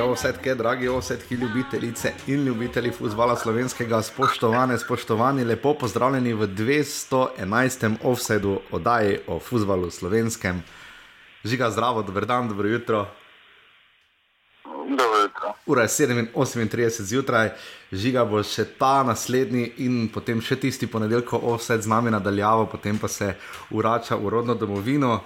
[0.00, 7.96] Drage osetke, dragi osetki, ljubitelice in ljubitelji futbola slovenskega, spoštovane, spoštovani, lepo pozdravljeni v 211.
[8.02, 10.62] offsetu oddaji o futbalu slovenskem.
[11.44, 13.06] Žiga zdravo, dober dan, dobro jutro.
[14.64, 15.52] Dobro jutro.
[15.66, 17.50] Ura je 7:38 zjutraj,
[17.92, 22.98] žiga bo še ta naslednji in potem še tisti ponedeljko offset z nami nadaljavo, potem
[22.98, 23.34] pa se
[23.70, 25.12] vrača v rodno domovino.
[25.14, 25.20] Uh,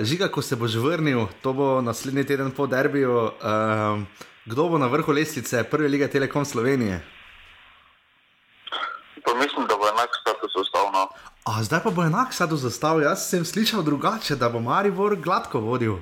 [0.00, 3.14] žiga, ko se boš vrnil, to bo naslednji teden po derbiju.
[3.14, 4.02] Uh,
[4.44, 7.02] kdo bo na vrhu lestvice prve lige Telekom Slovenije?
[9.24, 11.08] Pa mislim, da bo enak status ustavno.
[11.44, 13.02] A zdaj pa bo enak status zastavil.
[13.02, 15.98] Jaz sem slišal drugače, da bo Maribor gladko vodil.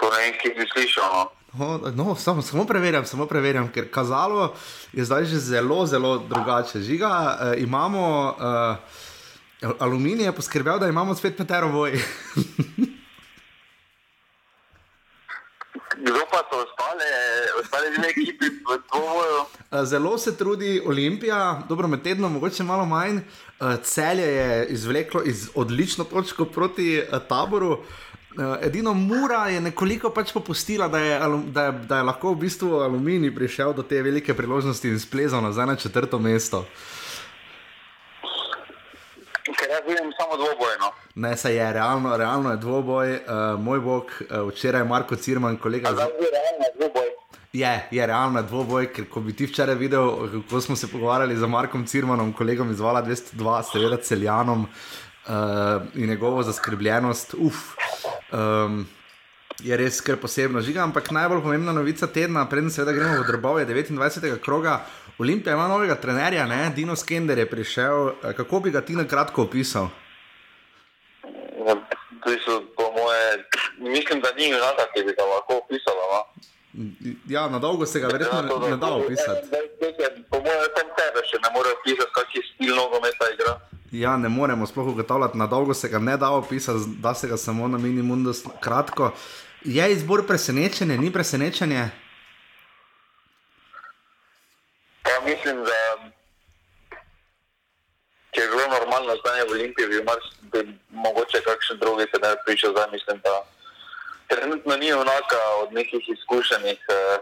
[0.00, 1.12] To ne vem, ki bi slišal.
[1.12, 1.30] No.
[1.56, 4.52] No, no, samo, samo preverjam, samo preverjam, ker kazalo
[4.92, 6.80] je zdaj že zelo, zelo drugače.
[6.80, 8.36] Žiga, uh, imamo.
[8.36, 9.04] Uh,
[9.78, 11.92] Aluminij je poskrbel, da imamo spet petero voj.
[15.96, 17.08] Kdo pa so ostale,
[17.60, 19.38] ostale dve ekipi v dvoboju?
[19.84, 23.16] Zelo se trudi Olimpija, dobro med tednom, mogoče malo manj.
[23.16, 27.78] Eh, Celje je izvleklo iz odlično točko proti eh, taboru.
[28.38, 32.40] Eh, edino Mura je nekoliko pač popustila, da je, da, je, da je lahko v
[32.44, 36.66] bistvu Aluminij prišel do te velike priložnosti in splezal nazaj na četrto mesto.
[39.54, 40.90] Ker jaz vidim samo dvobojno.
[41.14, 45.56] Ne, se je, realno, realno je dvoboj, uh, moj bog, uh, včeraj je Marko Cirman,
[45.56, 45.92] kolega.
[45.92, 47.06] Zdaj je realno dvoboj.
[47.52, 50.10] Je, je realno dvoboj, ker ko bi ti včeraj videl,
[50.50, 55.32] ko smo se pogovarjali z Markom Cirmanom, kolegom iz Vala 202, seveda celjanom uh,
[55.94, 57.34] in njegovo zaskrbljenost.
[57.38, 57.56] Uf.
[58.32, 58.86] Um,
[59.64, 63.64] Je res kar posebno žiga, ampak najbolj pomembna novica tedna, preden seveda gremo v drobove
[63.64, 64.34] 29.
[64.44, 64.82] kroga.
[65.18, 66.70] Olimpija ima novega trenerja, ne?
[66.76, 68.10] Dino Skender je prišel.
[68.36, 69.88] Kako bi ga ti na kratko opisal?
[71.66, 71.76] Ja,
[72.44, 73.44] so, moje,
[73.78, 76.02] mislim, da ni enaka, ki bi ga lahko opisala.
[76.12, 76.20] No?
[77.28, 79.48] Ja, na dolgo se ga verjetno ne, ne da opisati.
[80.30, 83.56] Po mojem, tam tebe še ne more opisati, kakšen stil nogometa igra.
[83.92, 87.36] Ja, ne moremo sploh ugotavljati, na dolgo se ga ne da opisati, da se ga
[87.36, 89.12] samo na minimum, da je kratko.
[89.64, 91.88] Je izbor presenečenje, ni presenečenje?
[95.02, 95.80] Pa mislim, da
[98.34, 100.00] če je bilo normalno stanje v Olimpiji, bi,
[100.52, 102.90] bi mogoče kakšen drugi se ne bi prišel zdaj.
[102.92, 103.34] Mislim, da
[104.28, 107.18] trenutno ni enaka od nekih izkušenih eh,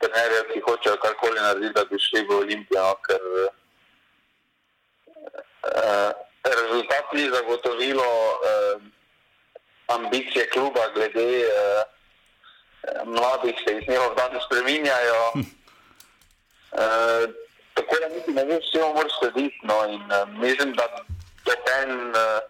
[0.00, 3.22] trenerjev, ki hočejo karkoli narediti, da bi šli v Olimpijo, no, ker
[5.74, 6.10] eh,
[6.44, 8.08] rezultat ni zagotovilo.
[8.54, 8.98] Eh,
[9.94, 11.82] ambicije kluba, glede uh,
[13.06, 15.22] mladih, se iz njihov dan spremenjajo.
[16.72, 17.30] Uh,
[17.74, 19.60] tako da niti ne veš, vse moraš slediti.
[19.62, 20.86] No, in uh, mislim, da
[21.66, 22.40] ten uh,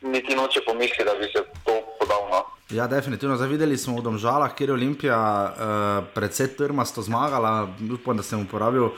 [0.00, 2.28] niti noče pomisliti, da bi se to podal.
[2.30, 2.44] No.
[2.70, 3.36] Ja, definitivno.
[3.36, 7.68] Zavideli smo v Domžalah, kjer je Olimpija uh, predvsej trmasto zmagala.
[7.94, 8.88] Upam, da sem uporabil.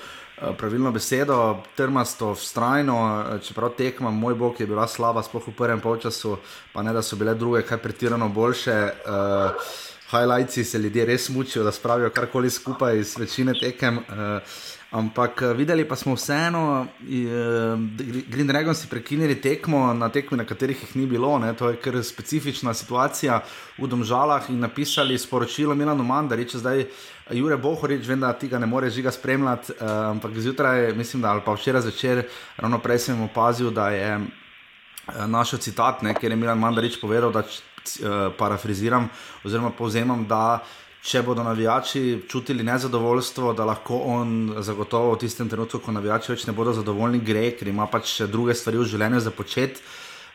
[0.59, 6.37] Pravilno besedo, trmasto, vztrajno, čeprav tekma, moj bog, je bila slaba, sploh v prvem polčasu,
[6.73, 8.77] pa ne da so bile druge, kaj pretirano boljše.
[9.03, 9.51] Uh,
[10.11, 13.99] highlights se ljudje res mučijo, da spravijo karkoli skupaj iz večine tekem.
[13.99, 14.43] Uh,
[14.89, 16.87] Ampak videli pa smo vseeno,
[18.29, 21.53] Green Dragon si prekinili tekmo na tekmi, na katerih jih ni bilo, ne?
[21.53, 23.43] to je kar specifična situacija
[23.77, 26.87] v Domžalah in napisali sporočilo Milano Manda, reče zdaj
[27.37, 31.53] Jure Bohorič, vem, da tega ne more žiga spremljati, ampak zjutraj, mislim, da ali pa
[31.53, 32.25] včeraj zvečer,
[32.57, 34.21] ravno prej sem opazil, da je
[35.27, 37.45] našo citat, ne, kjer je Milan Mandarič povedal, da
[38.39, 39.09] parafraziram
[39.45, 40.61] oziroma povzemam, da
[41.03, 46.47] če bodo navijači čutili nezadovoljstvo, da lahko on zagotovo v tistem trenutku, ko navijači več
[46.47, 49.81] ne bodo zadovoljni, gre, ker ima pač druge stvari v življenju za početi.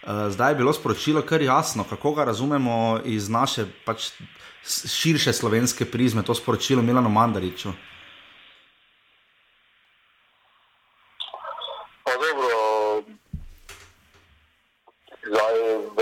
[0.03, 4.09] Uh, zdaj je bilo sporočilo kar jasno, kako ga razumemo iz naše pač,
[4.65, 7.71] širše slovenske prizme, to sporočilo Milano Mandariču.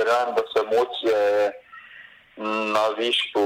[0.02, 1.52] Verjamem, da so emocije
[2.76, 3.44] na višku,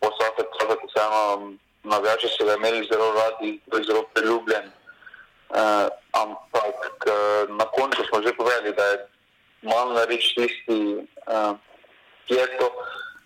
[0.00, 4.66] posebej tako, da se eno navijače so ga imeli zelo radi, da je zelo priljubljen.
[5.48, 8.98] Uh, ampak uh, na koncu smo že povedali, da je
[9.62, 10.80] malo na reč tisti,
[11.26, 11.56] uh,
[12.26, 12.66] ki je to.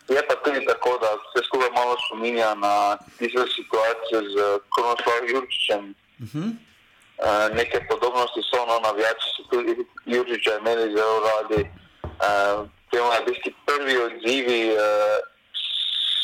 [0.08, 4.34] Je pa tudi tako, da se skupaj malo spominja na tisto situacijo z
[4.74, 5.94] Kronoslavom Jurčičem.
[6.22, 6.48] Uh -huh.
[6.48, 9.72] uh, neke podobnosti so, no, navijači so tudi
[10.06, 11.70] Jurčiča imeli zelo radi.
[12.20, 15.18] Uh, temo, tisti prvi odzivi uh,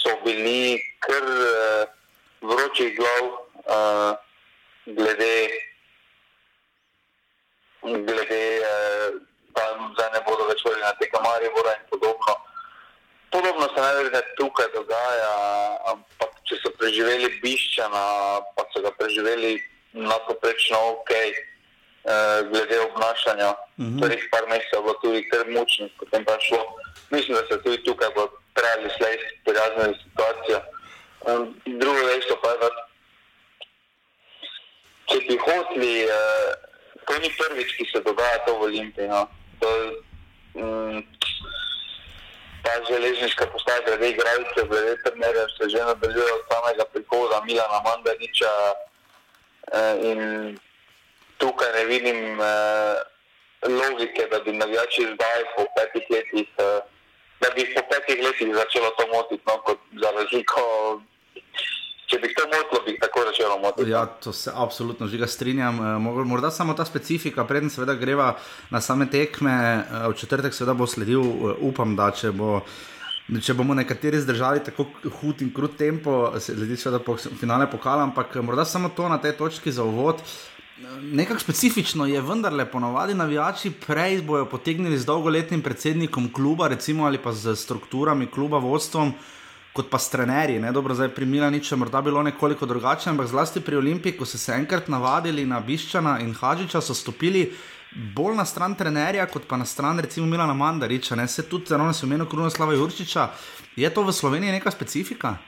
[0.03, 1.89] so bili kar uh,
[2.43, 3.25] vročih glav,
[3.65, 4.13] uh,
[4.87, 5.49] glede,
[7.83, 9.27] glede uh,
[9.97, 12.37] da ne bodo več hodili na te kamare, vora in podobno.
[13.31, 15.33] podobno se najverjetneje tukaj dogaja,
[15.93, 18.05] ampak če so preživeli biščana,
[18.57, 19.57] pa so ga preživeli
[19.93, 21.41] nadpoprečno ok, eh,
[22.51, 23.51] glede obnašanja.
[23.77, 24.01] Mm -hmm.
[24.01, 26.63] Prvih par mesecev bo tudi kar mučnih, potem pa šlo.
[27.11, 30.61] Mislim, da se tudi tukaj bo trebali slediti prijaznjeno situacijo.
[31.27, 32.69] Um, drugo dejstvo pa je, da
[35.11, 36.55] če bi hoteli, eh,
[37.07, 39.09] to ni prvič, ki se dogaja to v Olimpiji.
[39.09, 39.29] No.
[39.61, 39.69] To,
[40.55, 41.01] mm,
[42.63, 48.53] ta železniška postaja, glede igralcev, glede trenerja, se že nadaljuje od samega prihoda Milana Mandariča.
[49.73, 50.21] Eh, in
[51.39, 52.97] tukaj ne vidim eh,
[53.81, 56.81] logike, da bi navijači zdaj po petih letih, eh,
[57.41, 60.63] da bi po petih letih začelo to motiti, no, kot za razliko.
[62.07, 63.91] Če bi to motilo, bi tako začelo motiti.
[63.91, 65.81] Ja, to se absolutno žiga strinjam.
[66.03, 68.37] Morda samo ta specifika, preden seveda greva
[68.71, 69.57] na same tekme,
[70.09, 71.25] v četrtek seveda bo sledil,
[71.59, 72.61] upam, da če bo.
[73.27, 74.85] Če bomo nekateri zdržali tako
[75.19, 79.19] hud in krut tempo, se zdi, da bo finale pokal, ampak morda samo to na
[79.19, 80.23] tej točki za uvod.
[81.03, 87.19] Nekako specifično je vendarle, ponovadi navijači prej bojo potegnili z dolgoletnim predsednikom kluba, recimo ali
[87.19, 89.13] pa z strukturami kluba, vodstvom,
[89.73, 90.59] kot pa s trenerji.
[90.61, 90.73] Ne?
[90.73, 94.39] Dobro, zdaj pri Milaniču je morda bilo nekoliko drugače, ampak zlasti pri Olimpiji, ko so
[94.39, 97.53] se enkrat navadili na Biščana in Hadžiča, so stopili
[98.15, 101.85] bolj na stran trenerja, kot pa na stran recimo Milana Mandariča, ne se tudi zelo
[101.85, 103.31] nas imenu Kruna Slava Jurčiča.
[103.77, 105.39] Je to v Sloveniji neka specifika?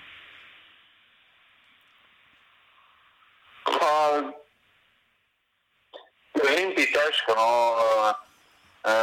[6.45, 7.35] Vem, ti težko.
[7.35, 7.49] No.
[8.85, 8.95] E,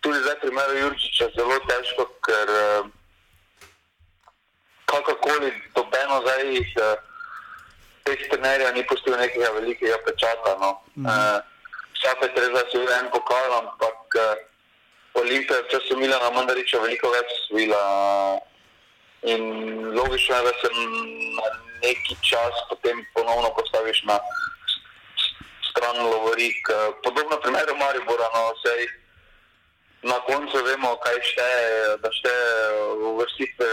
[0.00, 2.66] tudi zdaj, primer Jurčiča, zelo težko, ker e,
[4.88, 6.72] kakorkoli dobeno zdaj jih
[8.04, 10.56] teh trenerjev ni pustil nekega velikega pečata.
[10.60, 10.80] No.
[10.96, 11.12] Mm -hmm.
[11.12, 11.42] e,
[11.94, 14.36] vsake treba se v en pokal, ampak uh,
[15.14, 17.82] Olimpija je čas umila na Mandariča veliko več svila.
[19.24, 19.42] In
[19.96, 20.68] logično je, da se
[21.38, 21.46] na
[21.82, 24.18] neki čas potem ponovno postaviš na
[25.84, 26.68] stran Lovorik.
[27.04, 28.88] Podobno primer je Maribora, no vsej.
[30.02, 32.48] Na koncu vemo, kaj šteje, da šteje
[33.12, 33.68] uvrstitve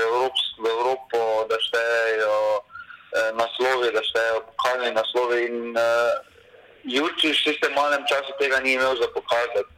[0.59, 1.19] v Evropo,
[1.49, 5.39] da štejejo eh, naslovi, da štejejo pokalni naslovi.
[5.47, 6.11] In, eh,
[6.83, 9.75] Jurčiš v tistem malem času tega ni imel za pokazati.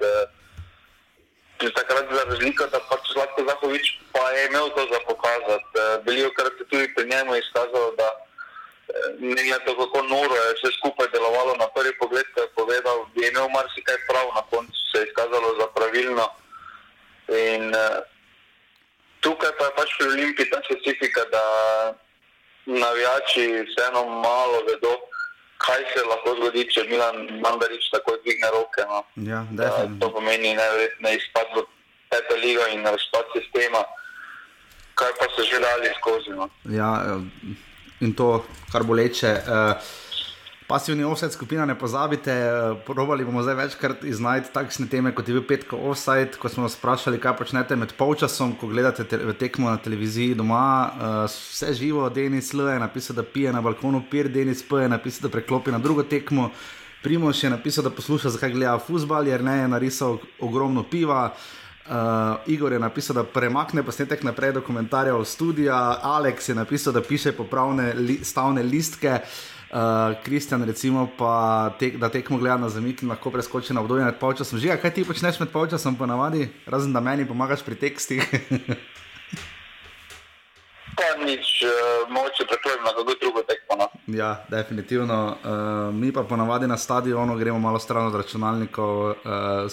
[1.59, 5.74] Uh, takrat je razlika, da pač Zlatko Zahovič pa je imel to za pokazati.
[5.75, 8.07] Uh, Belijo, kar se tudi pri njemu izkazalo, da
[8.93, 12.97] uh, ni to kako noro, je vse skupaj delovalo na prvi pogled, ko je povedal,
[13.15, 16.25] da je imel marsikaj prav, na koncu se je izkazalo za pravilno.
[17.29, 17.99] In uh,
[19.19, 21.45] tukaj pa je pač pri Olimpiji ta specifika, da
[22.65, 24.93] navijači vseeno malo vedo
[25.65, 28.83] kaj se lahko zgodi, če Milan Mandarič tako dvigne roke.
[28.89, 29.03] No.
[29.29, 29.43] Ja,
[30.01, 31.65] to pomeni najverjetneje izpad v
[32.11, 33.83] peto ligo in razpad sistema,
[34.99, 36.35] kaj pa so že dali skozi.
[36.35, 36.49] No.
[36.79, 36.89] Ja,
[38.03, 39.38] in to, kar boleče.
[39.47, 39.91] Uh,
[40.67, 45.33] Pasivni offset skupina, ne pozabite, eh, probali bomo zdaj večkrat iznajti takšne teme, kot je
[45.35, 49.69] bil petka offset, ko smo vas vprašali, kaj počnete med polčasom, ko gledate te tekmo
[49.69, 50.91] na televiziji doma.
[50.95, 52.69] Uh, vse živo, Denis L.
[52.69, 54.75] je napisal, da pije na balkonu, pir Denis P.
[54.75, 56.50] je napisal, da preklopi na drugo tekmo.
[57.03, 61.25] Primoš je napisal, da posluša, zakaj gleda futbal, jer ne je narisal ogromno piva.
[61.25, 61.62] Uh,
[62.47, 67.31] Igor je napisal, da premakne posnetek naprej do komentarjev studia, Aleks je napisal, da piše
[67.31, 69.19] popravne li, stavne listke.
[69.19, 73.73] Uh, Eh, Kristjan, uh, recimo, pa tek, da tekmo gleda na zamik in lahko preskoči
[73.73, 74.59] na obdobje med polčasom.
[74.61, 78.21] Že, kaj ti počneš med polčasom, pa navadi, razen da meni pomagaš pri tekstih.
[80.93, 83.73] Pa nič, uh, moče preklopiti na kako drugo tekmo.
[83.81, 83.87] No.
[84.13, 85.37] Ja, definitivno.
[85.41, 89.15] Uh, mi pa ponavadi na stadionu gremo malo stran od računalnikov, uh,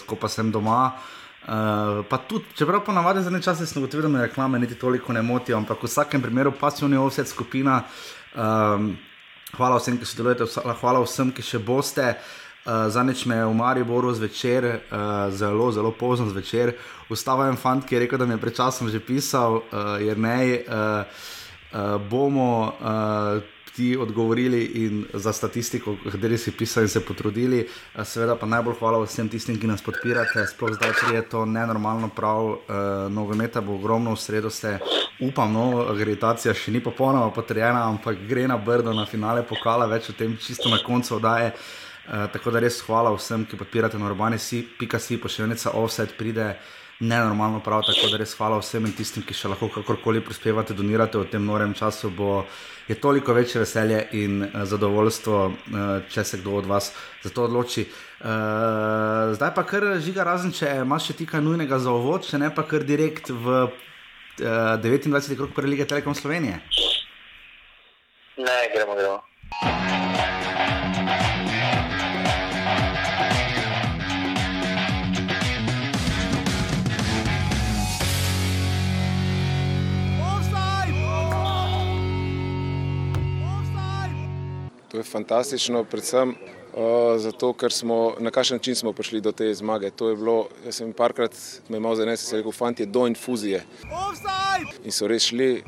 [0.00, 0.96] skupaj sem doma.
[0.96, 5.12] Uh, pa tudi, čeprav ponavadi za nekaj časa smo ugotovili, da me reklame niti toliko
[5.12, 7.82] ne motijo, ampak v vsakem primeru pasivni offset skupina.
[8.34, 8.96] Um,
[9.50, 10.46] Hvala vsem, ki sodelujete,
[10.78, 12.06] hvala vsem, ki še boste.
[12.60, 16.76] Uh, eh, Zanič me je v Mariboru zvečer, uh, zelo, zelo pozno zvečer.
[17.10, 20.18] Ustava en fant, ki je rekel, da mi je pred časom že pisal, uh, jer
[20.18, 21.02] ne, uh,
[21.72, 23.42] uh, bomo uh,
[23.76, 27.66] ti odgovorili in za statistiko, kateri si pisali in se potrudili.
[27.94, 31.44] Uh, seveda pa najbolj hvala vsem tistim, ki nas podpirate, sploh zdaj, ker je to
[31.44, 32.46] nenormalno prav.
[32.46, 32.56] Uh,
[33.10, 34.78] nogometa bo ogromno v sredo se
[35.20, 40.10] upam, no, agreditacija še ni popolnoma potrjena, ampak gre na brdo na finale pokala, več
[40.10, 41.54] o tem čisto na koncu oddaje.
[42.10, 46.54] Uh, tako da res hvala vsem, ki podpirate normani, si, pika si, pošiljnica offset pride
[47.00, 51.28] nenormalno prav, tako da res hvala vsem tistim, ki še lahko kakorkoli prispevate, donirate v
[51.32, 52.44] tem norem času, bo
[52.88, 56.92] je toliko večje veselje in uh, zadovoljstvo, uh, če se kdo od vas
[57.22, 57.86] za to odloči.
[58.20, 62.42] Uh, zdaj pa kar žiga razen, če imaš še ti kaj nujnega za ovod, če
[62.42, 65.36] ne pa kar direkt v uh, 29.
[65.40, 66.60] krok prve lige Telekom Slovenije?
[68.40, 69.99] Ne, gremo, gremo.
[84.90, 89.54] To je fantastično, predvsem uh, zato, ker smo na kakšen način smo prišli do te
[89.54, 89.90] zmage.
[89.90, 91.36] To je bilo, jaz sem parkrat
[91.68, 93.62] me malo zanesel, sem rekel, fanti, do infuzije.
[94.84, 95.62] In so res šli.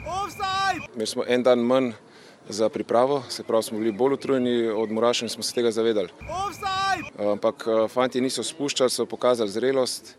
[0.94, 1.92] Mi smo en dan manj
[2.48, 6.08] za pripravo, se pravi, smo bili bolj utrujeni od Muraša in smo se tega zavedali.
[7.18, 10.16] Ampak fanti niso spuščali, so pokazali zrelost.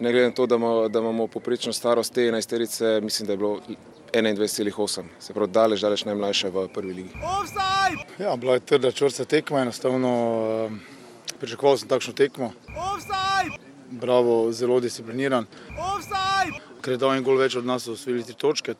[0.00, 3.36] Ne glede na to, da imamo, da imamo poprečno starost te 11-terice, mislim, da je
[3.36, 3.60] bilo
[4.12, 7.08] 21,8, se pravi, daleč, daleč najmlajša v prvi ligi.
[8.18, 10.10] Ja, bila je trda čvrsta tekma, enostavno
[10.66, 10.72] uh,
[11.40, 12.52] pričakoval sem takšno tekmo.
[13.90, 15.46] Bravo, zelo discipliniran.
[16.82, 18.74] Ker je dal en gol več od nas, so osvojili tri točke.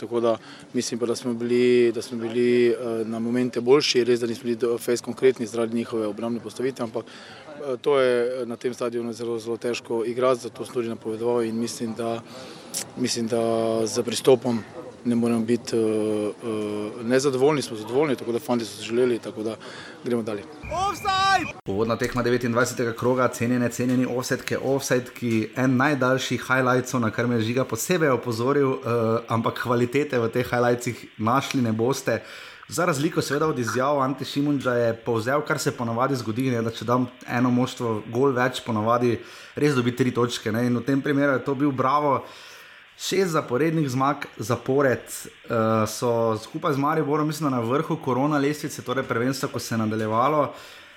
[0.00, 0.36] Tako da
[0.72, 4.50] mislim pa, da smo bili, da smo bili uh, na momente boljši, res da nismo
[4.50, 7.04] bili fejs konkretni zaradi njihove obrambne postavitve, ampak
[7.80, 11.94] to je na tem stadionu zelo, zelo težko igrati, zato sem tudi napovedoval in mislim,
[11.94, 12.20] da
[12.96, 13.40] mislim, da
[13.86, 14.62] za pristopom
[15.06, 19.56] ne moremo biti uh, uh, nezadovoljni, smo zadovoljni, tako da fanti so želeli, tako da
[20.04, 20.42] gremo dalje.
[21.66, 22.92] Uvodna tekma 29.
[22.94, 28.10] kroga, cenjene, cenjeni offsetke, offset, ki en najdaljših highlightsov, na kar me je žiga posebej
[28.10, 28.80] opozoril, uh,
[29.28, 32.20] ampak kvalitete v teh highlightsih našli ne boste.
[32.68, 36.70] Za razliko seveda od izjav Ante Šimunča je povzel, kar se ponavadi zgodi, ne, da
[36.74, 39.20] če dam eno moštvo gol več, ponavadi
[39.54, 40.50] res dobi tri točke.
[40.52, 42.18] Ne, in v tem primeru je to bil bravo.
[42.98, 46.10] Šest zaporednih zmag, zapored uh, so
[46.42, 50.48] skupaj z Mariborom, mislim, na vrhu korona lestvice, torej prvenstvo, ko se je nadaljevalo.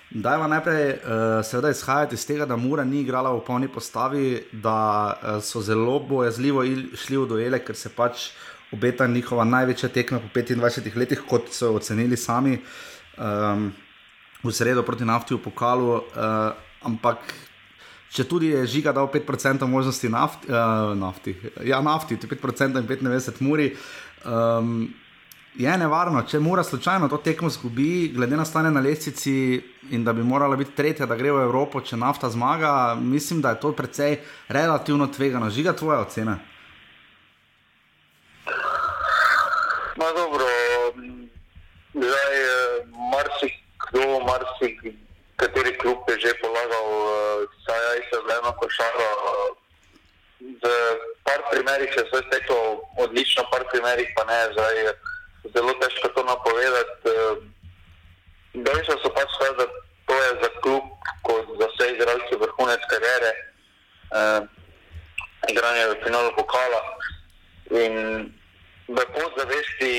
[0.09, 4.79] Dajva najprej, uh, seveda, izhajati iz tega, da Mura ni igrala v polni postavi, da
[5.13, 6.63] uh, so zelo bojazljivo
[6.97, 8.31] šli v dojele, ker se pač
[8.71, 12.59] obeta njihova največja tekma po 25 letih, kot so ocenili sami
[13.17, 13.71] um,
[14.43, 15.91] v sredo proti nafti v pokalu.
[15.95, 16.01] Uh,
[16.81, 17.33] ampak
[18.13, 21.35] če tudi je žiga dal 5% možnosti nafti, uh, nafti,
[21.65, 23.73] ja, nafti, 5% in 95 muri.
[24.25, 24.89] Um,
[25.59, 29.59] Je nevarno, če mora slučajno to tekmo zgubi, glede na stanje na lestvici,
[29.91, 32.95] in da bi morala biti tretja, da gre v Evropo, če nafta zmaga.
[32.95, 35.49] Mislim, da je to precej relativno tvegano.
[35.49, 36.37] Žiga tvoja ocena?
[39.99, 40.45] No, dobro,
[41.93, 42.35] zdaj
[43.11, 46.87] marsikdo, marsikateri klub je že polagal,
[47.65, 49.09] saj ja, se v eno košaro.
[50.39, 50.63] V
[51.27, 54.39] par primerih se je vse teklo odlično, par primerih pa ne.
[54.53, 54.75] Zdaj,
[55.55, 57.11] zelo težko to napovedati.
[58.55, 59.65] Dejstvo so pač sve, da
[60.07, 60.83] to je za klub,
[61.27, 63.31] kot za vse igralce vrhunec karijere,
[64.15, 64.41] eh,
[65.51, 66.81] igranje v finalu pokala.
[67.83, 67.93] In
[68.89, 69.93] v podzavesti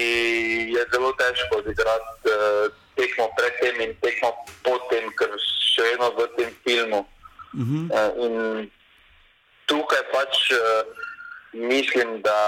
[0.74, 2.66] je zelo težko odigrati uh,
[2.98, 4.34] tekmo pred tem in tekmo
[4.66, 7.06] potem, ker še vedno v tem filmu.
[7.54, 7.84] Uh -huh.
[7.94, 8.34] uh, in
[9.66, 10.82] tukaj pač uh,
[11.52, 12.38] mislim, da,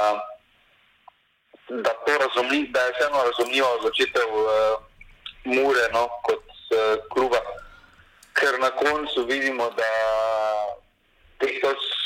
[1.69, 4.77] da, razumli, da je vseeno razumljivo začetev uh, eh,
[5.45, 7.41] Mure no, kot uh, kluba,
[8.33, 9.91] ker na koncu vidimo, da
[11.39, 12.02] teh točk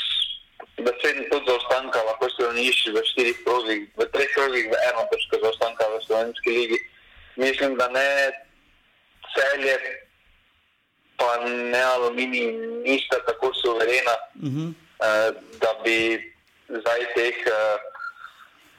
[0.77, 5.83] 10 točk zaostanka lahko Sloveniš v štirih krogih, v treh krogih v eno točko zaostanka
[5.89, 6.79] v slovenski ligi.
[7.35, 8.31] Mislim, da ne
[9.33, 9.77] celje,
[11.17, 12.51] pa ne aluminij
[12.85, 14.69] nista tako suverena, uh -huh.
[15.01, 15.29] eh,
[15.61, 15.97] da bi
[16.69, 17.77] zdaj teh eh,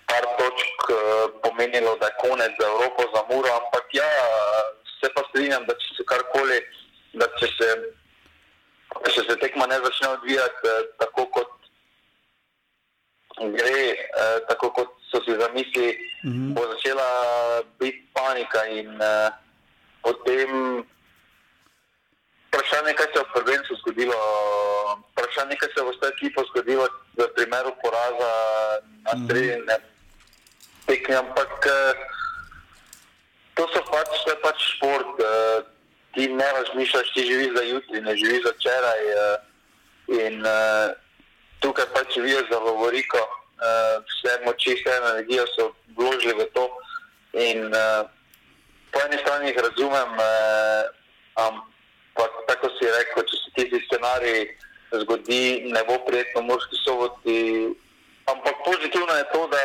[0.08, 0.96] par točk eh,
[1.42, 4.10] pomenilo, da je konec za Evropo, za Muro, ampak ja,
[5.00, 6.58] se pa strinjam, da če se karkoli,
[7.20, 7.68] da če se,
[9.14, 11.57] če se tekma ne začne odvijati eh, tako kot
[13.40, 16.54] gre, uh, tako kot so si zamislili, mm -hmm.
[16.54, 17.08] bo začela
[17.78, 19.28] biti panika in uh,
[20.02, 20.84] potem.
[22.48, 24.18] Vprašanje, kaj se je v prvenstvu zgodilo,
[25.12, 28.32] vprašanje, kaj se je v tej ekipi zgodilo v primeru poraza
[29.04, 29.56] na sredini.
[29.56, 29.98] Mm -hmm
[30.88, 31.92] tekmi, ampak uh,
[33.52, 35.12] to so pač, to je pač šport.
[35.20, 35.60] Uh,
[36.16, 39.02] ti ne razmišljaš, ti živiš za jutri, ne živiš za včeraj.
[39.12, 39.36] Uh,
[40.08, 40.96] in uh,
[41.60, 46.68] tukaj pač živiš za Lovoriko, uh, vse moči, vse energijo so vložili v to.
[47.38, 48.06] In uh,
[48.92, 50.82] po eni strani jih razumem, uh,
[51.46, 54.48] ampak tako si rekel, če se ti scenariji
[55.02, 57.38] zgodi, ne bo prijetno, moški soboti.
[58.32, 59.62] Ampak pozitivno je to, da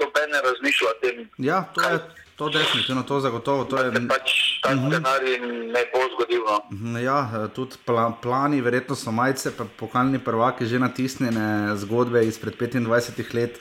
[0.00, 1.16] doben ne razmišlja o tem.
[1.38, 1.98] Ja, to je
[2.36, 3.64] to definitivno, to zagotovo.
[3.64, 4.30] To je pač
[4.62, 4.74] ta uh.
[4.74, 4.90] -huh.
[4.90, 5.38] scenarij
[5.74, 6.42] ne bo zgodil.
[6.46, 6.58] No.
[6.72, 12.54] Mhm, ja, tudi pla plani, verjetno so majce, pa pokalni prvaki že natisnjene zgodbe izpred
[12.54, 13.60] 25 let.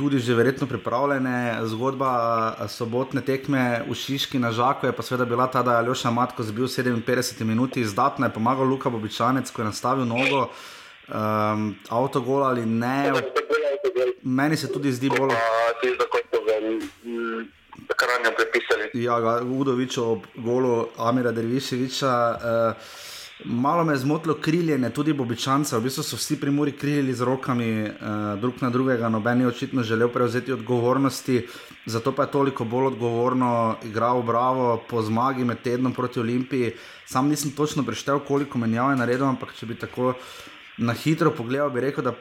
[0.00, 1.60] tudi že verjetno pripravljene.
[1.68, 2.10] Zgodba
[2.68, 6.42] sobotne tekme v Šiški na Žaku je pa seveda bila ta, da je Aljoša Matko
[6.42, 10.48] zbil 57 minut, izdatno je pomagal Luka Bobičanec, ko je nastavil nogo.
[11.10, 13.10] Um, avtogol ali ne,
[14.22, 15.34] meni se tudi zdi bolj.
[17.96, 18.90] Krajno prepisali.
[18.94, 22.12] Ja, Udovič ob golu Amira Derviševiča.
[22.40, 22.76] Uh,
[23.44, 25.78] Malo me je zmotilo kriljenje, tudi Bobičanca.
[25.78, 29.82] V bistvu so vsi primori krilili z rokami uh, drug na drugega, noben je očitno
[29.82, 31.46] želel prevzeti odgovornosti,
[31.86, 36.72] zato pa je toliko bolj odgovorno igral Bravo po zmagi med tednom proti Olimpiji.
[37.06, 40.14] Sam nisem točno preštel, koliko menjav je naredil, ampak če bi tako
[40.78, 42.12] na hitro pogledal, bi rekel, da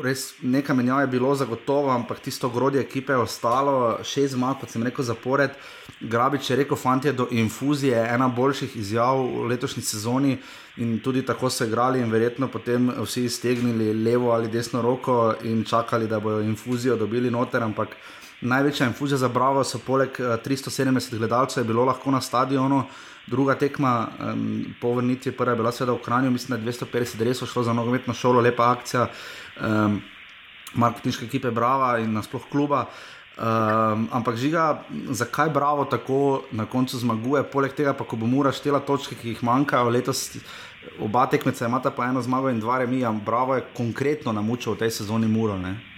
[0.00, 4.70] res nekaj menjav je bilo zagotovo, ampak tisto grodje ekipe je ostalo, šest zmag, kot
[4.70, 5.56] sem rekel, zapored.
[6.00, 10.38] Grabič je rekel, fanti, do infuzije, ena boljših izjav v letošnji sezoni
[10.76, 15.64] in tudi tako so igrali in verjetno potem vsi iztegnili levo ali desno roko in
[15.64, 17.96] čakali, da bodo infuzijo dobili noter, ampak
[18.42, 22.84] največja infuzija za Bravo so poleg 370 eh, gledalcev bilo lahko na stadionu.
[23.26, 27.22] Druga tekma, um, po vrnitvi, prva je bila seveda v Kranju, mislim, da je 250
[27.22, 29.06] resov šlo za nogometno šolo, lepa akcija,
[29.62, 30.00] um,
[30.74, 32.86] marketinške ekipe Brava in nasploh kluba.
[33.38, 38.52] Um, ampak žiga, zakaj Bravo tako na koncu zmaguje, poleg tega pa, ko bo mora
[38.52, 40.26] štela točke, ki jih manjkajo, letos
[40.98, 44.90] oba tekmeca imata pa eno zmago in dva remija, Bravo je konkretno namučil v tej
[44.90, 45.56] sezoni Muro.
[45.58, 45.91] Ne?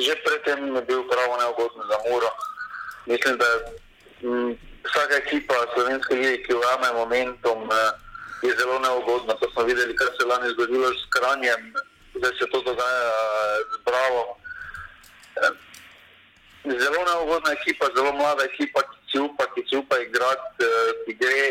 [0.00, 2.30] Že predtem je bil pravo neugodno za Muro.
[3.06, 3.48] Mislim, da
[4.24, 7.92] m, vsaka ekipa slovenske lige, ki ujame momentum, eh,
[8.42, 9.34] je zelo neugodna.
[9.34, 11.72] To smo videli, kar se je lani zgodilo s Kranjem
[12.14, 13.12] da se to dogaja
[13.72, 14.36] z Bravo.
[16.64, 21.12] Zelo neugodna ekipa, zelo mlada ekipa, ki si upa, ki si upa igrati, eh, ki
[21.14, 21.48] gre.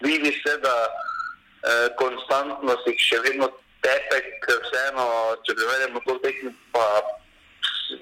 [0.00, 0.74] Vidi se, da
[1.68, 3.50] eh, konstantno si še vedno
[3.84, 6.84] tepek, vseeno, če prevedemo to tekmo, pa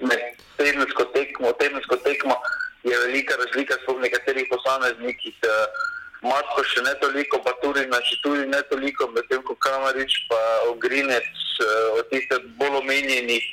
[0.01, 0.21] med
[0.57, 2.37] tedensko tekmo, tedensko tekmo
[2.85, 5.35] je velika razlika s nekaterih posameznikih.
[5.43, 5.67] Eh,
[6.25, 10.39] Matko še ne toliko, pa tudi na Čituri ne toliko, medtem ko Kamarič pa
[10.71, 11.29] Ogrinec
[11.61, 13.45] uh, od tistih bolj omenjenih,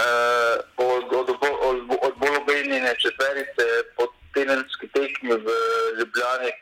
[0.00, 3.68] uh, od, od, od, od bolj omenjene četverice
[3.98, 5.58] pod tedenski tekmi v
[6.00, 6.52] Ljubljani,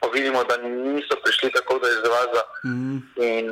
[0.00, 2.42] pa vidimo, da niso prišli tako do izraza.
[2.64, 2.98] Mm.
[3.18, 3.50] In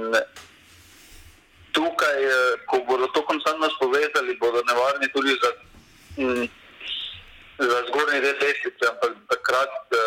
[1.72, 5.50] tukaj, uh, ko bodo to konstantno spovedali, bodo nevarni tudi za.
[6.16, 6.48] Mm,
[7.58, 9.98] za zgornji del lestvice, ampak takrat uh,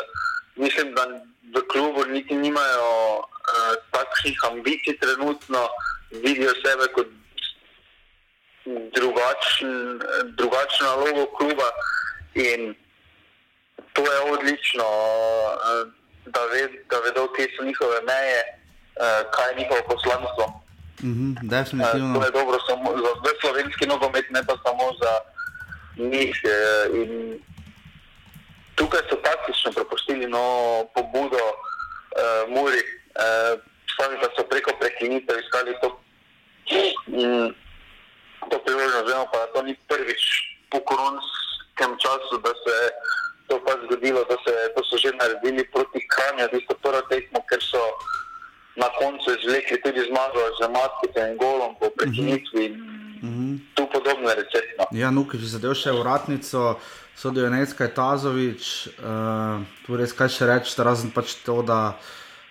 [0.56, 1.08] mislim, da
[1.56, 5.68] v klubu niti nimajo uh, takšnih ambicij, trenutno
[6.12, 7.08] vidijo sebe kot
[8.96, 10.02] drugačen,
[10.38, 11.70] drugačno nalogo kluba
[12.34, 12.76] in
[13.94, 15.88] to je odlično, uh,
[16.26, 18.42] da, ved, da vedo, kje so njihove meje,
[19.00, 20.65] uh, kaj je njihovo poslanstvo.
[21.06, 22.20] Mm -hmm, definitivno.
[22.20, 22.88] To je dobro samo
[23.26, 25.14] za slovenski nogomet, ne pa samo za
[26.12, 26.36] njih.
[26.94, 27.40] In
[28.76, 30.46] tukaj so taktično propustili no,
[30.96, 32.82] pobudo uh, Muri,
[33.24, 33.54] uh,
[33.96, 35.88] sami pa so preko prekinitev iskali to,
[37.08, 37.50] mm,
[38.50, 39.08] to priložnost.
[39.10, 40.24] Vemo pa, da to ni prvič
[40.72, 42.90] po koronskem času, da se je
[43.48, 47.62] to pa zgodilo, da se, to so že naredili proti Kranju, tisto prvo tekmo, ker
[47.62, 47.82] so
[48.76, 52.70] na koncu izvlekli tudi zmago z Matkice in Golom po prekinitvi.
[52.70, 52.96] Mm -hmm.
[53.26, 53.60] -hmm.
[53.74, 54.60] Tu podobno reče.
[54.80, 54.86] No.
[54.92, 56.76] Ja, nuki, če zadev še vratnico,
[57.18, 61.98] sodijo Necka Tazovič, uh, tu res kaj še reči, razen pač to, da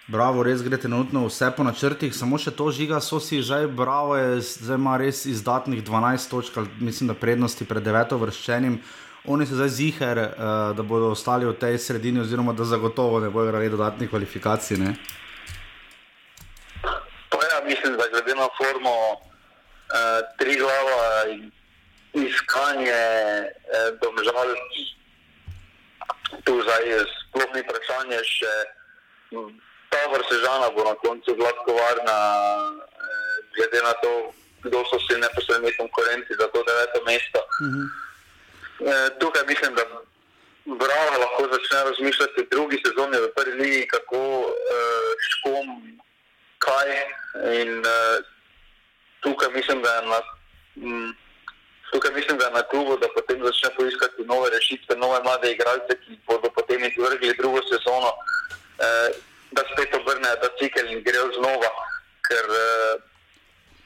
[0.09, 4.17] bravo, res gre trenutno vse po načrtih, samo še to žiga, so si že, bravo
[4.19, 8.81] je, zdaj ima res izdatnih 12 točk, mislim, da prednosti pred deveto vrščenim.
[9.25, 13.31] Oni so zdaj ziger, uh, da bodo ostali v tej sredini, oziroma da zagotovo ne
[13.33, 14.81] bodo imeli dodatnih kvalifikacij.
[14.81, 14.97] Ne?
[17.65, 21.51] Mislim, da glede na formo uh, tri glava in
[22.13, 23.05] iskanje
[23.45, 24.55] uh, domžal.
[26.45, 28.53] Tu zdaj je sploh ni vprašanje, še
[29.91, 32.19] ta vrsežana bo na koncu gladko varna,
[32.71, 34.13] uh, glede na to,
[34.67, 37.41] kdo so si neposredni konkurenti za to deveto mesto.
[37.61, 37.87] Uh -huh.
[38.89, 39.85] uh, tukaj mislim, da
[40.67, 45.67] Bravo lahko začne razmišljati v drugi sezoni v prvi ligi, kako uh, škom,
[46.59, 46.89] kaj
[47.63, 48.25] in uh,
[49.25, 50.21] tukaj mislim, da je na,
[50.77, 51.15] m,
[51.93, 55.93] tukaj mislim, da je na klubu, da potem začne poiskati nove rešitve, nove mlade igralce,
[56.03, 58.11] ki bodo potem izvrgli drugo sezono,
[58.87, 59.09] eh,
[59.51, 61.71] da spet obrnejo ta cikel in grejo znova.
[62.29, 62.95] Ker eh,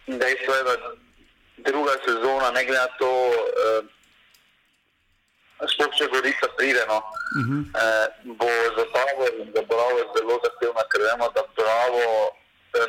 [0.06, 0.74] dejstvo je, da
[1.70, 3.12] druga sezona, ne glede na to,
[3.64, 3.82] eh,
[5.74, 7.62] sploh če gorica pride, no, uh -huh.
[7.82, 12.04] eh, bo za tabor in za bravo zelo zahtevna, ker vemo, da bravo,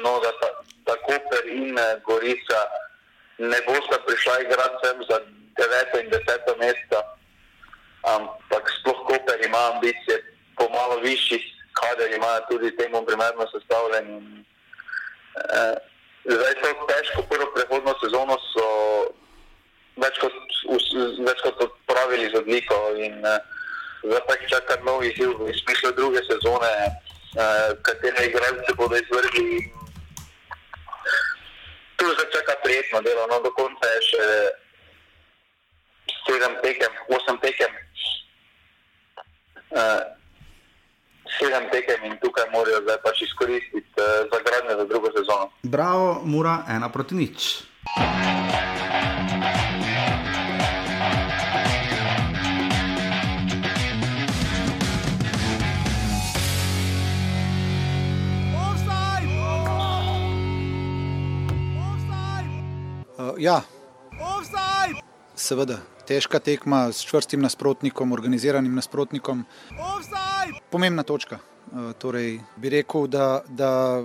[0.04, 0.32] no, da,
[0.86, 2.62] da Koper in Gorica
[3.38, 5.18] ne bosta prišla igrati sem za
[5.60, 7.00] 9 in 10 mesta,
[8.04, 10.18] ampak sploh Koper ima ambicije
[10.58, 14.08] po malo višjih, kader ima tudi temu primerno sestavljen.
[15.36, 15.76] Eh,
[16.26, 18.68] zdaj so težko prvo prehodno sezono so
[20.04, 20.36] več kot,
[21.28, 23.40] več kot odpravili z odliko in uh,
[24.04, 26.72] zdaj pa jih čaka nov izziv v smislu druge sezone,
[27.82, 29.72] katere igralce bodo izvrgli.
[31.96, 34.26] Tu se čaka prijetno delo, no do konca je še
[36.26, 37.72] sedem tekem, osem tekem.
[39.70, 40.02] Uh,
[41.38, 45.52] sedem tekem in tukaj morajo zdaj pač izkoristiti uh, za gradnjo za drugo sezono.
[45.64, 47.69] Bravo, mora ena proti nič.
[63.40, 63.62] Ja,
[65.36, 69.46] seveda, težka tekma s čvrstim nasprotnikom, organiziranim nasprotnikom.
[70.70, 71.40] Pomembna točka.
[71.70, 74.02] Uh, torej, bi rekel, da, da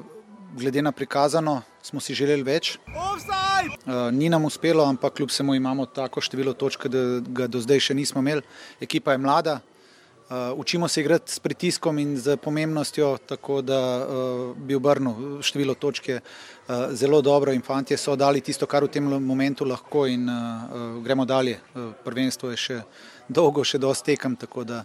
[0.54, 2.76] glede na prikazano smo si želeli več.
[2.86, 7.80] Uh, ni nam uspelo, ampak kljub vsemu imamo tako število točk, da ga do zdaj
[7.88, 8.44] še nismo imeli.
[8.80, 9.58] Ekipa je mlada,
[10.56, 16.08] učimo se igrati s pritiskom in z pomembnostjo, tako da uh, bi obrnil število točk.
[16.08, 20.28] Je, uh, zelo dobro in fanti so dali tisto, kar v tem momentu lahko in
[21.02, 21.60] gremo dalje.
[22.04, 22.80] Prvenstvo je še
[23.28, 24.84] dolgo, še dosti tekem, tako da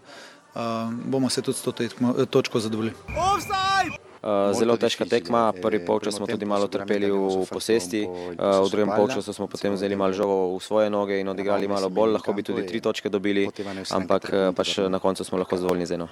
[1.06, 2.96] bomo se tudi s to točko zadovoljili.
[3.08, 4.09] Uh,
[4.54, 9.34] zelo težka tekma, prvi polčas smo tudi malo trpeli v posesti, uh, v drugem polčasu
[9.34, 12.68] smo potem vzeli malo žogo v svoje noge in odigrali malo bolj, lahko bi tudi
[12.68, 13.48] tri točke dobili,
[13.92, 16.10] ampak uh, pač na koncu smo lahko zadovoljni z eno.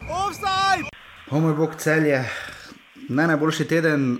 [1.32, 2.24] O moj bog, celje.
[3.10, 4.18] Ne najboljši teden,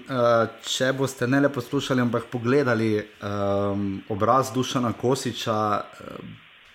[0.64, 5.82] če boste ne le poslušali, ampak pogledali um, obraz Dušana Kosiča.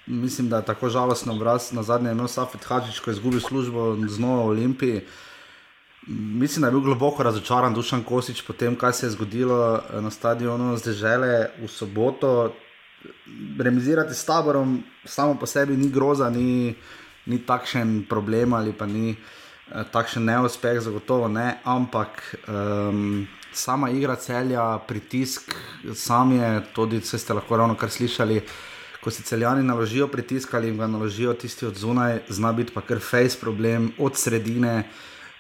[0.07, 1.71] Mislim, da je tako žalosten obraz.
[1.73, 5.01] Na zadnje je imel Safet Hadžič, ko je izgubil službo znova v Olimpiji.
[6.07, 10.01] Mislim, da je bil globoko razočaran Dušan Kosič po tem, kaj se je zgodilo eh,
[10.01, 12.53] na stadionu Zdežele v soboto.
[13.59, 16.75] Remizirati s taborom samo po sebi ni groza, ni,
[17.27, 24.17] ni takšen problem ali pa ni eh, takšen neuspeh, zagotovo ne, ampak um, sama igra
[24.17, 25.55] celja, pritisk,
[25.95, 28.43] sam je, tudi če ste lahko ravno kar slišali,
[29.03, 32.81] ko si celjani naložijo pritisk ali jim ga naložijo tisti od zunaj, zna biti pa
[32.81, 34.83] kar face problem od sredine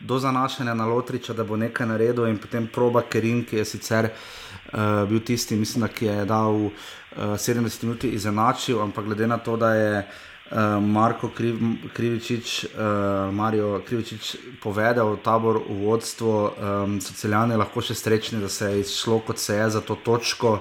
[0.03, 4.11] do zanašanja na Lotriča, da bo nekaj naredil, in potem proba Kerin, ki je sicer
[4.11, 6.73] uh, bil tisti, mislim, da je dal uh,
[7.17, 10.07] eh, 70 minut izenačil, ampak glede na to, da je.
[10.53, 11.57] Uh, Marko Kriv,
[11.97, 18.51] Krivičič, uh, Marijo Krivičič povedal, tabor v vodstvo, um, so celjani lahko še srečni, da
[18.53, 20.59] se je izšlo kot se je za to točko.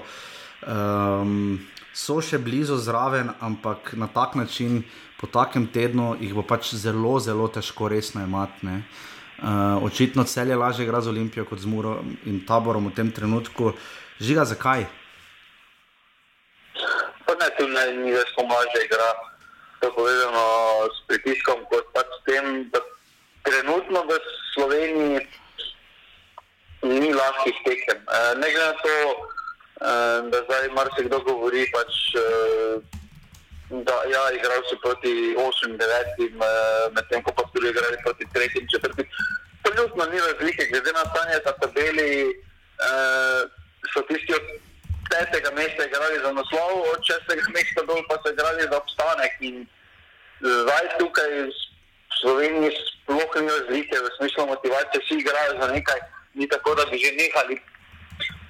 [0.63, 1.59] Um,
[1.91, 4.83] so še blizu zraven, ampak na tak način,
[5.19, 8.79] po takem tednu, jih bo pač zelo, zelo težko resno imati.
[9.41, 11.95] Uh, očitno cel je lažje igrati z Olimpijo kot z Muro
[12.29, 13.73] in taborom v tem trenutku.
[14.21, 14.85] Žiga, zakaj?
[17.41, 19.25] Ne, tu ne, ni več tako lažje igrati.
[19.79, 20.45] To je povezano
[20.93, 22.83] s pritiskom, kot pač s tem, da
[23.41, 24.19] trenutno v
[24.53, 25.25] Sloveniji
[26.85, 27.97] ni lahkih tekem.
[28.05, 28.95] Uh, ne glede na to,
[29.81, 33.00] uh, da zdaj marsikdo govori, pač, uh,
[33.71, 36.31] da ja, igrajo se proti 8-9,
[36.95, 39.05] medtem ko pa so igrali proti 3-4
[39.71, 42.11] absolutno ni razlike, glede na stanje na tabeli.
[42.81, 43.49] Uh,
[43.93, 44.45] so tisti od
[45.09, 49.33] petega mesta igrali za naslov, od šestega mesta dol pa so igrali za obstanek.
[49.39, 49.55] In
[50.41, 51.51] zdaj tukaj v
[52.21, 55.99] Sloveniji sploh ni razlike v smislu motivacije, vsi igrajo za nekaj,
[56.33, 57.55] ni tako, da bi že nehali.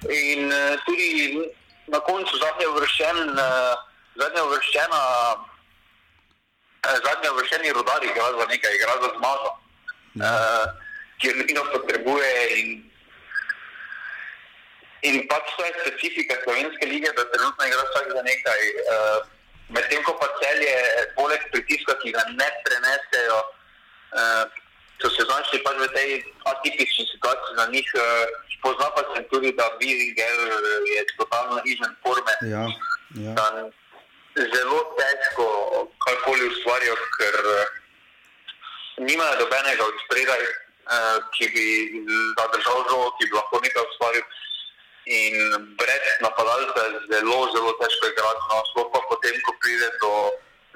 [0.08, 1.08] In uh, tudi
[1.86, 3.76] na koncu zadnje vršen, uh,
[4.14, 5.02] zadnje vršena.
[6.82, 9.50] Zadnji vršeni rodari igra za nekaj, igra za zmago.
[10.12, 10.66] Uh,
[11.18, 12.30] ki jo nujno potrebuje.
[12.60, 12.68] In,
[15.02, 18.60] in pač to je specifika slovenske lige, da trenutno igra vsak za nekaj.
[18.94, 19.20] Uh,
[19.72, 20.72] Medtem ko pa celje,
[21.16, 23.38] poleg pritiska, ki ga ne prenesejo,
[24.12, 24.44] uh,
[25.00, 26.10] so se znašli pač v tej
[26.44, 27.88] atipični situaciji za njih.
[27.96, 28.02] Uh,
[28.62, 30.36] pozna pa se tudi, da Biziger
[30.96, 32.34] je totalno izven forme.
[32.42, 32.68] Ja,
[33.16, 33.32] ja.
[34.32, 35.46] Zelo težko
[36.06, 37.64] karkoli ustvarijo, ker uh,
[39.04, 40.44] nimajo dobenega od spredaj,
[40.82, 41.66] Eh, ki bi
[42.34, 44.24] zadržal žogo, ki bi lahko nekaj ustvaril.
[45.06, 45.34] In
[45.78, 48.42] brez napadalca je zelo, zelo težko igrati.
[48.50, 50.12] No, sploh pa potem, ko pride do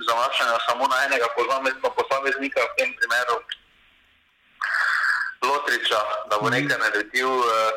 [0.07, 3.37] zamašanja samo na enega posameznika, v tem primeru
[5.43, 7.31] Lotriča, da bo nekaj naredil.
[7.43, 7.75] Uh,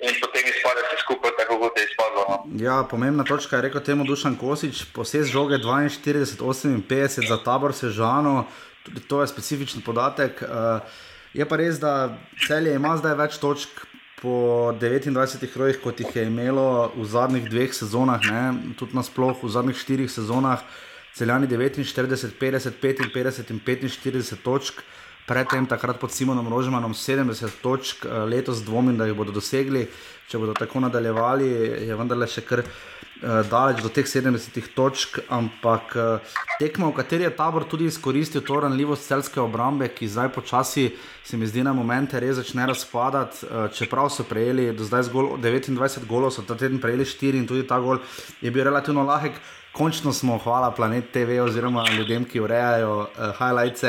[0.00, 2.24] in potem izpade vse skupaj, tako kot je izpadlo.
[2.28, 2.36] No.
[2.64, 8.46] Ja, pomembna točka je rekel temu Dušan Kosič, posest žoge 42-58 za tabor Sežano,
[8.82, 10.42] tudi to je specifičen podatek.
[10.42, 10.80] Uh,
[11.34, 12.14] je pa res, da
[12.46, 13.84] celje ima zdaj več točk.
[14.24, 19.50] Po 29 rojih, kot jih je imelo v zadnjih dveh sezonah, ne, tudi nasplošno v
[19.52, 20.62] zadnjih štirih sezonah,
[21.12, 24.80] celjani 49, 50, 55 in 45 točk,
[25.26, 29.88] predtem takrat pod Simonom Rožmanom 70 točk, eh, letos dvomim, da jih bodo dosegli.
[30.28, 31.48] Če bodo tako nadaljevali,
[31.84, 37.26] je vendarle še kar uh, daleč do teh 70 točk, ampak uh, tekmo, v kateri
[37.26, 40.86] je tabor tudi izkoristil to ranljivost celske obrambe, ki zdaj počasi
[41.20, 43.44] se mi zdi na momente res začne razpadati.
[43.76, 47.68] Čeprav so prejeli do zdaj zgolj 29 golov, so ta teden prejeli 4 in tudi
[47.68, 48.00] ta gol
[48.40, 49.36] je bil relativno lahek.
[49.76, 53.84] Končno smo, hvala Planet TV oziroma ljudem, ki urejajo uh, highlights.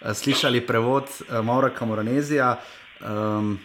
[0.00, 2.56] Eh, slišali prevod uh, Maura Kamoranezija,
[3.04, 3.58] um,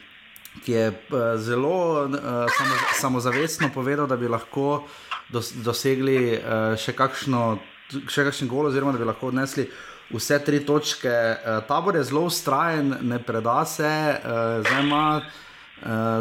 [0.66, 2.12] ki je uh, zelo uh,
[2.58, 4.84] samo, samozavestno povedal, da bi lahko
[5.32, 7.58] dos, dosegli uh, še, kakšno,
[8.12, 9.70] še kakšen gol, oziroma da bi lahko odnesli
[10.12, 11.08] vse tri točke.
[11.10, 15.08] Uh, tabor je zelo ustrajen, ne preda se, uh, zdaj ima.
[15.24, 15.45] Uh,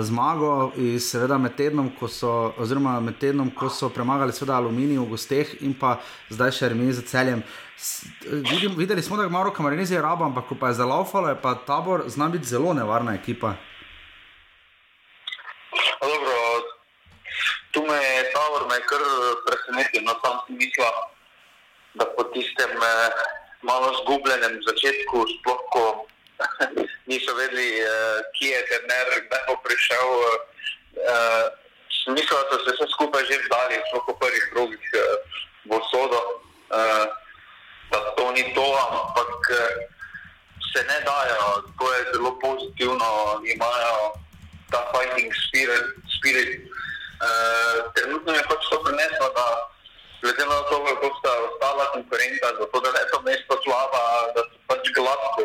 [0.02, 4.98] zmago in seveda med tednom, ko so, oziroma med tednom, ko so premagali seveda aluminij
[4.98, 7.42] v gosteh in pa zdaj še remi za celjem.
[8.50, 11.54] Vidim, videli smo, da je malo kamarinizije rabo, ampak ko pa je zalaufalo, je pa
[11.66, 13.54] tabor zna biti zelo nevarna ekipa.
[16.02, 16.34] Dobro,
[17.70, 19.02] tu me je tabor me kar
[19.46, 20.98] presenetil, no sam si mislil,
[21.94, 23.22] da po tistem eh,
[23.62, 25.84] malo zgubljenem začetku, sploh ko
[27.10, 30.08] niso vedeli, uh, kje je trener, kdaj bo prišel.
[30.98, 31.46] Uh,
[32.06, 35.02] Mislim, da so se vse skupaj že vdali, zelo po prvih krogih uh,
[35.70, 36.20] v sodo,
[36.76, 37.06] uh,
[37.90, 39.72] da to ni to, ampak uh,
[40.72, 41.64] se ne dajo.
[41.78, 43.08] To je zelo pozitivno,
[43.54, 43.96] imajo
[44.70, 45.86] ta fighting spirit.
[46.16, 46.60] spirit.
[47.24, 49.46] Uh, trenutno je pač to prineslo, da
[50.24, 54.02] glede na to, kako sta ostala konkurenca, je to mesto slaba,
[54.34, 55.42] da so pač gladko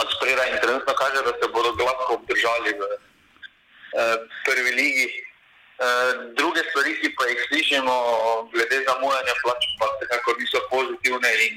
[0.00, 5.08] od spredaj in trenutno kaže, da se bodo gladko obdržali v eh, prvi ligi.
[5.10, 7.94] Eh, druge stvari, ki pa jih slišimo,
[8.54, 11.54] glede zamujanja plač, pa nekako niso pozitivne in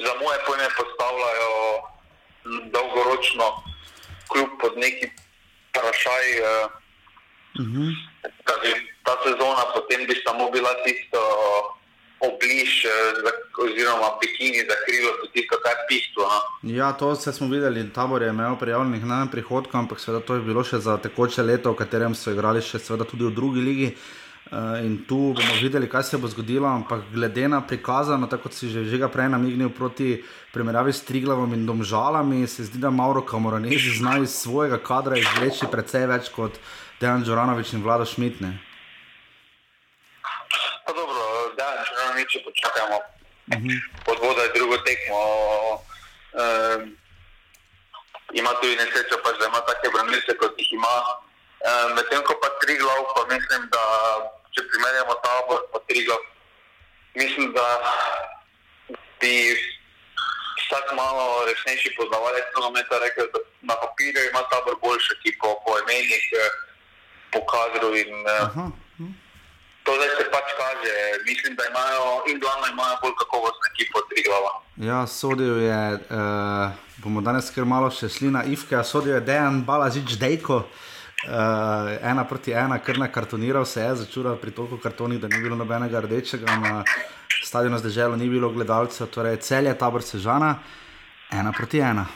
[0.00, 1.52] za moje pojme postavljajo
[2.72, 3.46] dolgoročno
[4.32, 5.06] kljub pod neki
[5.68, 6.26] vprašaj.
[6.38, 6.66] Eh,
[7.60, 8.09] uh mhm.
[8.22, 8.78] -huh.
[9.04, 11.20] Ta sezona potem bi samo bila tisto
[12.20, 13.30] obliž, eh,
[13.64, 16.22] oziroma bikini za krilo, tisto, kar je bistvo.
[16.22, 16.40] No?
[16.78, 20.64] Ja, to smo videli, tabor je imel prijavljenih na prihodku, ampak seveda to je bilo
[20.64, 23.86] še za tekoče leto, v katerem so igrali še tudi v drugi ligi.
[23.86, 24.29] Uh,
[24.84, 28.68] in tu bomo videli, kaj se bo zgodilo, ampak glede na prikazano, tako kot si
[28.68, 33.94] že, že prej namignil proti primerjavi s Triglavom in Domžalami, se zdi, da Mauro Kamoranesi
[33.98, 36.58] znajo iz svojega kadra izvleči precej več kot
[37.00, 38.58] Dejan Džoranovič in Vlado Šmitne.
[42.20, 43.78] mi če počakamo, uh -huh.
[44.04, 45.20] pod vodo drugo tekmo.
[46.40, 46.80] Um,
[48.40, 50.94] ima tudi nesrečo, pač, da ima take branilce, kot jih ima.
[51.68, 53.82] Um, Medtem ko pa tri glav, pa mislim, da
[54.54, 56.22] če primerjamo ta obor, pa tri glav,
[57.14, 57.66] mislim, da
[59.20, 59.34] bi
[60.60, 63.38] vsak malo resnejši poznavalec nogometa rekel, da
[63.70, 66.50] na papirju ima ta obor boljše, ki po, imenih, eh,
[67.32, 68.70] po kadru in uh -huh.
[69.84, 70.92] To zdaj se pač kaže.
[71.26, 74.52] Mislim, da imajo in glavno imajo bolj kakovostne ekipe od tri glava.
[74.76, 79.64] Ja, sodil je, uh, bomo danes kar malo še šli na Ifke, sodil je Dejan
[79.64, 80.56] Balažič Dejko.
[80.56, 80.89] Uh,
[82.02, 85.56] ena proti ena, kar na kartoniral se je, začural pri toliko kartonih, da ni bilo
[85.56, 86.84] nobenega rdečega, na
[87.44, 90.54] stadionu zdaj ni bilo gledalcev, torej cel je tabor Sežana,
[91.30, 92.06] ena proti ena.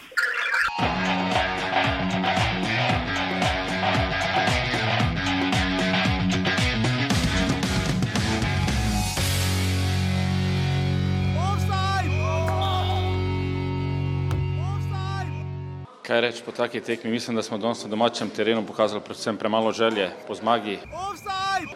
[16.05, 17.11] Kaj reči po taki tekmi?
[17.11, 20.79] Mislim, da smo danes na domačem terenu pokazali predvsem premalo želje po zmagi.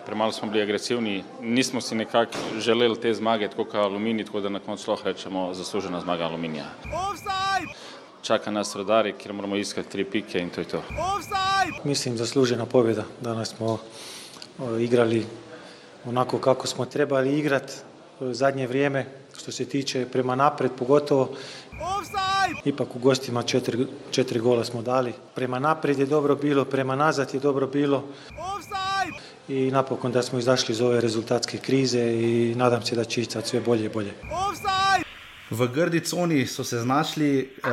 [0.07, 4.49] Premalo smo bili agresivni, nismo si nekako želeli te zmage, tako kot aluminij, tako da
[4.49, 6.65] na koncu lahko rečemo zaslužena zmaga aluminija.
[8.23, 10.83] Čaka nas rodari, kjer moramo iskati tri pike in to je to.
[11.85, 13.05] Mislim, zaslužena pobjeda.
[13.21, 13.79] Danas smo
[14.81, 15.27] igrali
[16.05, 17.73] onako kako smo trebali igrati
[18.21, 19.07] zadnje vrijeme,
[19.39, 21.35] što se tiče prema napred, pogotovo
[22.65, 25.13] Ipak u gostima četiri, četiri gola smo dali.
[25.35, 28.05] Prema naprijed je dobro bilo, prema nazad je dobro bilo.
[29.49, 33.39] I napokon da smo izašli iz ove rezultatske krize i nadam se da će ići
[33.45, 34.13] sve bolje i bolje.
[35.51, 37.71] V grdi coni so se znašli uh,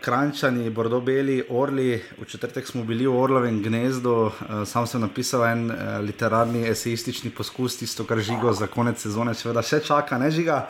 [0.00, 2.02] krančani, bordobeli, orli.
[2.18, 4.32] V četrtek smo bili v Orlovem gnezdu, uh,
[4.66, 9.62] sam sem napisal en uh, literarni, eseistični poskus, tisto, kar žigo za konec sezone, seveda
[9.62, 10.66] še čaka, ne žiga.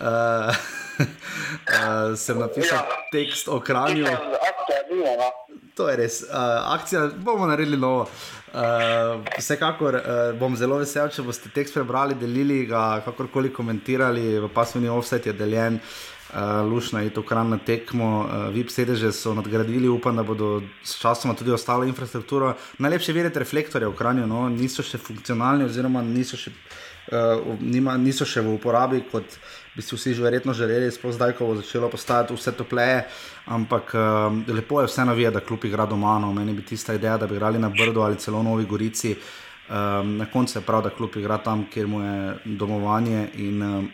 [0.00, 0.50] Uh,
[0.98, 2.98] uh, sem napisal ja.
[3.12, 4.10] tekst o kranju.
[4.10, 5.30] No.
[5.74, 6.28] To je res, uh,
[6.74, 8.06] akcija bomo naredili novo.
[8.52, 10.02] Uh, vsekakor uh,
[10.36, 15.32] bom zelo vesel, če boste tekst prebrali, delili ga, kakorkoli komentirali, v pasovni offset je
[15.32, 20.26] deljen, uh, lušna je to kran na tekmo, uh, VIP sedeže so nadgradili, upam, da
[20.28, 22.52] bodo s časom tudi ostalo infrastrukturo.
[22.78, 28.28] Najlepše videti reflektorje v kranju, no, niso še funkcionalni, oziroma niso še, uh, nima, niso
[28.28, 29.40] še v uporabi kot
[29.76, 33.06] bi si vsi že verjetno želeli, sploh zdaj, ko bo začelo postajati vse topleje.
[33.46, 36.18] Ampak um, lepo je vseeno videti, da kljub igra doma.
[36.18, 36.32] No.
[36.32, 39.16] Meni bi tista ideja, da bi igrali na Brdu ali celo Novi Gorici.
[39.16, 43.28] Um, na koncu je prav, da kljub igra tam, kjer mu je domovanje.
[43.34, 43.90] In, um,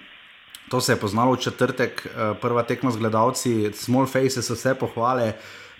[0.68, 5.32] to se je poznalo v četrtek, uh, prva tekma z gledalci, small faces, vse pohvale,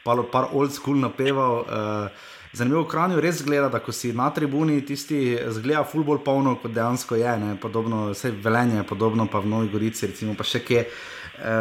[0.05, 1.65] pa par old school napeval.
[1.67, 6.55] Uh, Zanimivo v Kranju res zgleda, da ko si na tribuni, tisti zgleda fulbol polno,
[6.57, 7.57] kot dejansko je, ne?
[7.61, 10.87] podobno, vse velenje, podobno pa v Novi Gorici, recimo pa še kje.
[10.89, 11.53] E,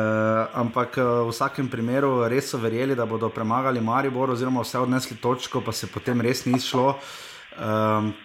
[0.58, 5.20] ampak eh, v vsakem primeru res so verjeli, da bodo premagali Maribor, oziroma vse odnesli
[5.20, 6.96] točko, pa se potem res ni šlo.
[6.96, 7.76] E,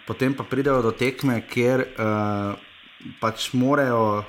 [0.07, 2.09] potem pa pridejo do tekme, kjer e,
[3.19, 4.23] pač morajo.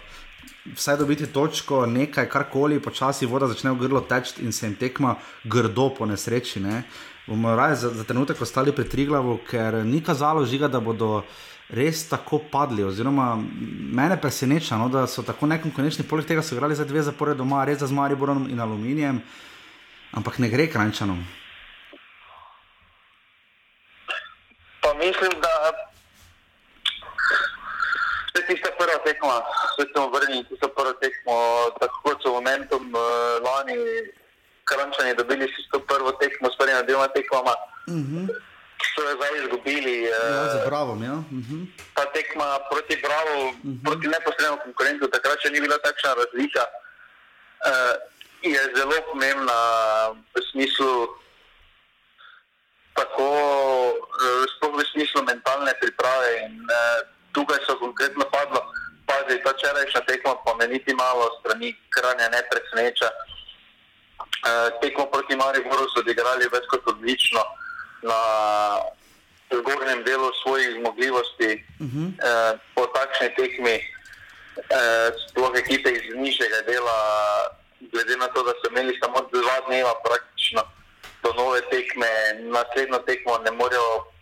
[0.64, 5.18] Vsaj dobiti točko, nekaj, karkoli, počasi voda začne v grlo teči in se jim tekma
[5.44, 6.62] grdo po nesreči.
[6.64, 6.78] Ne?
[6.80, 11.24] Uh, bomo raje za, za trenutek ostali pri Triglavu, ker ni kazalo žiga, da bodo
[11.68, 12.84] res tako padli.
[12.84, 13.37] Oziroma,
[13.92, 17.64] mene preseneča, no, da so tako nekonkurenčni, poleg tega so igrali za dve zapore doma,
[17.64, 19.22] res za Mariborom in Aluminijem,
[20.12, 21.24] ampak ne gre krančanom.
[24.84, 25.54] Pa mislim, da
[28.37, 29.40] se tista prva tekma,
[29.78, 31.38] se smo vrnili, tista prva tekma,
[31.80, 33.80] tako kot so momentum uh, lani.
[34.64, 37.55] Krančani dobili si to prvo tekmo s prvima dvema tekmama.
[37.88, 38.16] Uh mhm.
[38.16, 38.29] -huh.
[38.94, 40.03] So jo zdaj izgubili.
[40.03, 41.12] Ja, za Bravo, ja.
[41.12, 41.55] Uh mhm.
[41.55, 41.66] -huh.
[41.94, 43.68] Ta tekma proti Bravo, uh mhm.
[43.68, 43.85] -huh.
[43.85, 46.64] proti neposrednemu konkurentu, takrat še ni bila takšna razlika.
[47.70, 47.94] Uh,
[48.42, 49.59] je zelo pomembna
[50.35, 51.09] v smislu,
[52.94, 53.27] tako,
[54.62, 56.31] uh, v smislu mentalne priprave.
[56.44, 56.98] In, uh,
[57.35, 58.61] tukaj so konkretno padlo,
[59.07, 63.09] pazi, ta včerajšnja tekma pa me niti malo strani kranja ne preseneča.
[63.11, 63.33] Eh,
[64.80, 67.42] tekmo proti Mariboru so odigrali več kot odlično
[68.02, 68.18] na
[69.52, 71.64] zgornjem delu svojih zmogljivosti.
[71.80, 72.06] Uh -huh.
[72.06, 76.96] uh, po takšni tekmi, uh, sploh ekipe iz nižjega dela,
[77.92, 80.62] glede na to, da so imeli samo dva dneva praktično
[81.22, 82.08] do nove tekme,
[82.40, 84.13] naslednjo tekmo ne morejo.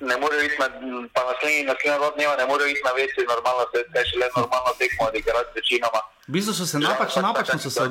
[0.00, 0.68] Ne morejo iti na,
[1.14, 4.28] pa naslednji, naslednji dva dneva, ne morejo iti na večji, normalno se je še le
[4.36, 6.00] normalno tekmo odigrati večinoma.
[6.28, 7.88] V bistvu so se napačno, napačno so se.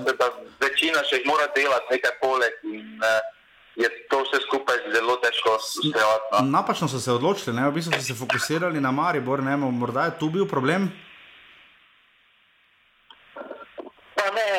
[0.63, 3.19] Večina še jih mora delati nekaj poleg in uh,
[3.75, 6.25] je to vse skupaj zelo težko ustrevati.
[6.31, 6.41] No.
[6.57, 7.67] Napačno so se odločili, ne?
[7.69, 9.57] v bistvu so se fokusirali na Maribor, ne?
[9.57, 10.89] morda je tu bil problem.
[14.17, 14.49] Pa ne,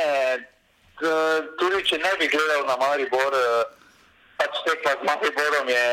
[1.60, 3.64] tudi če ne bi gledal na Maribor, eh,
[4.40, 5.86] pač tekma z Mariborom je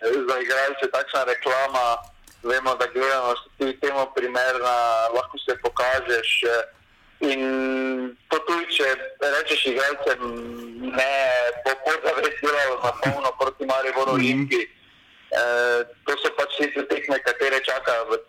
[0.00, 1.96] za igralce takšna reklama.
[2.42, 4.76] Vemo, da gledamo, da ti temu primerna,
[5.14, 6.42] lahko se pokažeš.
[6.44, 6.80] Eh,
[7.20, 8.86] In to tudi, če
[9.20, 10.20] rečeš, igralcem,
[10.88, 11.16] ne
[11.66, 14.20] bo podzavedelo na polno proti Mariboru mm.
[14.20, 14.64] Olimpiji.
[14.64, 15.42] E,
[16.08, 18.22] to so pač tiste tekme, katere čaka v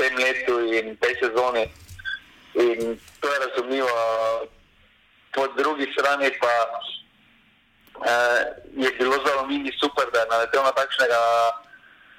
[0.00, 1.68] tem letu in tej sezoni.
[2.56, 3.92] In to je razumljivo.
[5.36, 6.52] Po drugi strani pa
[8.04, 8.14] e,
[8.76, 11.20] je bilo za Alumini super, da je naletel na takšnega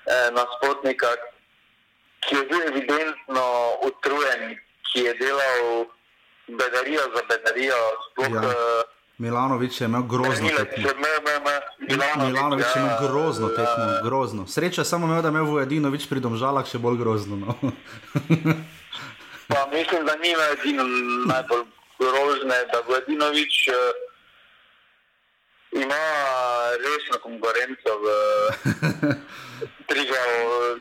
[0.06, 1.08] e, nasprotnika,
[2.20, 3.46] ki je bil evidentno
[3.88, 4.58] utrujen,
[4.92, 5.86] ki je delal
[6.48, 7.76] bedarijo za bedarijo.
[8.12, 8.50] Sploh, ja.
[8.50, 8.56] uh,
[9.18, 10.90] Milanovič je imel grozno tekmo.
[12.18, 14.48] Milanovič je imel ja, grozno tekmo, grozno.
[14.48, 17.36] Sreča samo imel, da je imel Vojadinovič pri domžalah še bolj grozno.
[17.36, 17.56] No.
[19.50, 20.84] pa, mislim, da ni edino
[21.28, 21.66] najbolj
[22.00, 24.09] grozne, da Vojadinovič uh,
[25.72, 26.06] ima
[26.86, 28.06] resno konkurenco v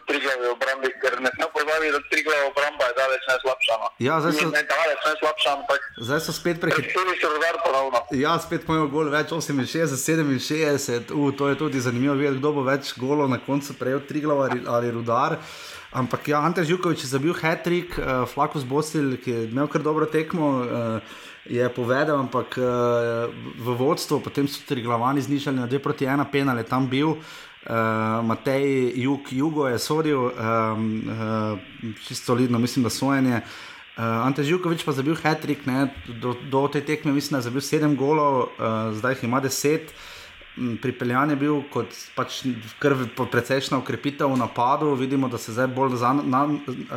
[0.08, 3.74] Triglavi obrambi, ker ne smemo pozabiti, da Triglavi obramba je daleč najslabša.
[3.82, 3.88] No.
[3.98, 7.16] Ja, zdaj so, ne daleč najslabša, ampak zdaj so spet prehiteli.
[7.22, 8.02] Rodar ponovno.
[8.12, 9.88] Ja, spet pojejo gol več 68,
[10.40, 14.44] 67, uh, to je tudi zanimivo videti, kdo bo več golo na koncu prejel Triglav
[14.48, 15.38] ali, ali rudar.
[15.92, 20.08] Ampak ja, Ante Žukovič je zabil hat-trick, uh, Flakus Bostil, ki je imel kar dobro
[20.08, 20.52] tekmo.
[20.60, 26.04] Uh, Je povedal, ampak uh, v vodstvu, potem so tri glavani znižali na 2 proti
[26.04, 30.30] 1, penal je tam bil, uh, Matej Jug, Jugo je sodil, um,
[31.08, 31.56] uh,
[32.04, 33.40] čisto solidno, mislim, da sojenje.
[33.96, 35.64] Uh, Ante Živkovič pa je zabil hat-trick,
[36.20, 39.90] do, do te tekme mislim, da je zabil sedem golov, uh, zdaj jih ima deset.
[40.82, 42.40] Pripeljan je bil kot pač
[43.32, 45.96] precejšna ukrepitev v napadu, vidimo, da se zdaj bolj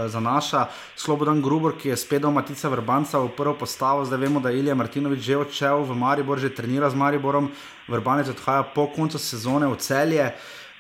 [0.08, 0.66] zanaša.
[0.96, 4.60] Slobodan Grubor, ki je spet doma Matica Vrbanca v prvo postavo, zdaj vemo, da je
[4.60, 7.52] Ilija Martinovič že odšel v Maribor, že trenira z Mariborom,
[7.88, 10.32] Vrbanec odhaja po koncu sezone v celje.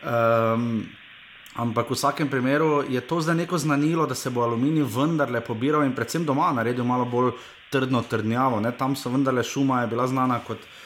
[0.01, 0.88] Um,
[1.51, 5.84] Ampak v vsakem primeru je to zdaj neko znanilo, da se bo aluminij vendarle pobiral
[5.84, 7.34] in predvsem doma naredil malo bolj
[7.69, 8.63] trdno trdnjavo.
[8.63, 8.71] Ne?
[8.71, 10.80] Tam so vendarle šuma, je bila znana kot eh,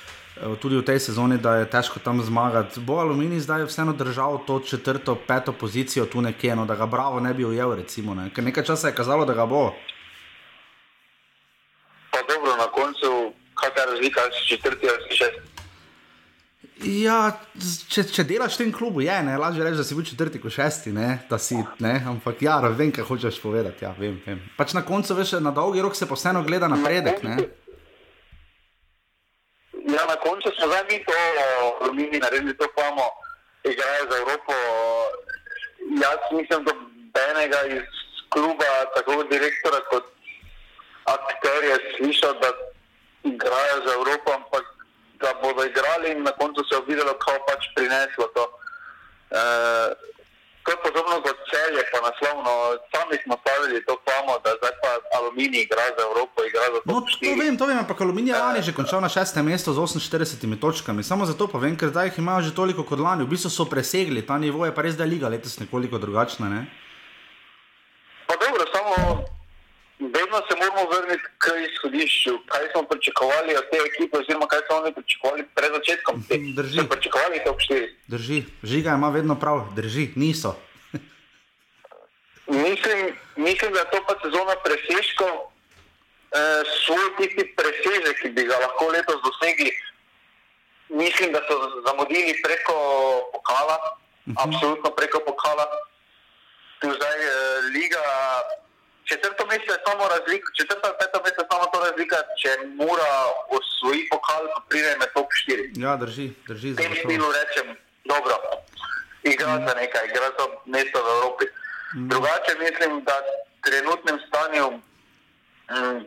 [0.61, 2.79] tudi v tej sezoni, da je težko tam zmagati.
[2.79, 7.19] Bo aluminij zdaj vseeno držal to četrto, peto pozicijo tu nekje, no, da ga bravo
[7.19, 8.13] ne bi ujel, recimo.
[8.13, 8.29] Ne?
[8.35, 9.71] Ker nekaj časa je kazalo, da ga bo.
[12.11, 15.41] Pa dobro, na koncu, kaj je razlika, če četrti ali šesti.
[16.83, 17.31] Ja,
[17.87, 20.51] če, če delaš v tem klubu, je ne, lažje reči, da si bil četrti, kot
[20.51, 23.87] šesti, ne, si, ne, ampak ja, vem, kaj hočeš povedati.
[23.87, 24.41] Ja, vem, vem.
[24.57, 27.23] Pač na koncu veš, na dolgi rok se posebno gleda napredek.
[27.23, 27.37] Ne.
[29.95, 31.19] Ja, na koncu smo zdaj mi to,
[31.93, 33.07] mi naredili to famo,
[33.63, 34.53] igrajo za Evropo.
[36.03, 36.73] Jaz mislim, da
[37.15, 37.87] benega iz
[38.29, 40.05] kluba, tako direktora kot
[41.05, 42.49] akterja, slišal, da
[43.23, 44.65] igrajo za Evropo, ampak
[45.21, 48.45] da bodo igrali in na koncu se je videlo, kako pač prineslo to.
[49.31, 49.41] E,
[50.65, 52.51] to je podobno kot celje, pa naslovno,
[52.93, 56.85] sami smo stavili to famo, da zdaj pa aluminij igra za Evropo, igra za to.
[56.91, 59.79] No, to vem, to vem, ampak aluminij je lani že končal na šestem mestu z
[59.79, 61.03] 48 točkami.
[61.03, 63.65] Samo zato pa vem, ker zdaj jih imajo že toliko kot lani, v bistvu so
[63.69, 66.49] presegli ta nivo, je pa res, da je liga letos nekoliko drugačna.
[66.49, 66.61] Ne?
[68.27, 68.95] Pa dobro, samo
[69.99, 74.77] vedno se moramo vrniti k izhodišču, kaj smo pričakovali od te ekipe, oziroma kaj so
[74.81, 76.23] oni pričakovali pred začetkom.
[76.55, 76.79] Drži.
[76.89, 77.95] Pričakovali to štiri.
[78.07, 80.55] Drži, žiga ima vedno prav, drži, niso.
[82.67, 82.99] mislim,
[83.35, 88.91] mislim, da je to pa sezona presežkov, eh, svoj tisti presežek, ki bi ga lahko
[88.91, 89.71] letos dosegli.
[90.89, 91.55] Mislim, da so
[91.87, 92.75] zamudili preko
[93.33, 93.91] pokala, uh
[94.27, 94.37] mhm.
[94.37, 94.43] -huh.
[94.43, 95.65] absolutno preko pokala.
[96.79, 98.03] Tu zdaj eh, liga
[99.09, 102.51] četrto mesto je samo razlika, četrto ali peto mesto je samo to razlika, če
[102.81, 103.11] mora
[103.57, 105.83] osvoji pokal, pride med top 4.
[105.85, 106.69] Ja, drži, drži.
[106.73, 107.67] V tem stilu rečem,
[108.11, 108.35] dobro,
[109.23, 109.67] igra mm.
[109.67, 111.45] za nekaj, igra za mesto v Evropi.
[111.95, 112.07] Mm.
[112.11, 113.29] Drugače mislim, da v
[113.65, 114.65] trenutnem stanju,
[115.75, 115.99] mm,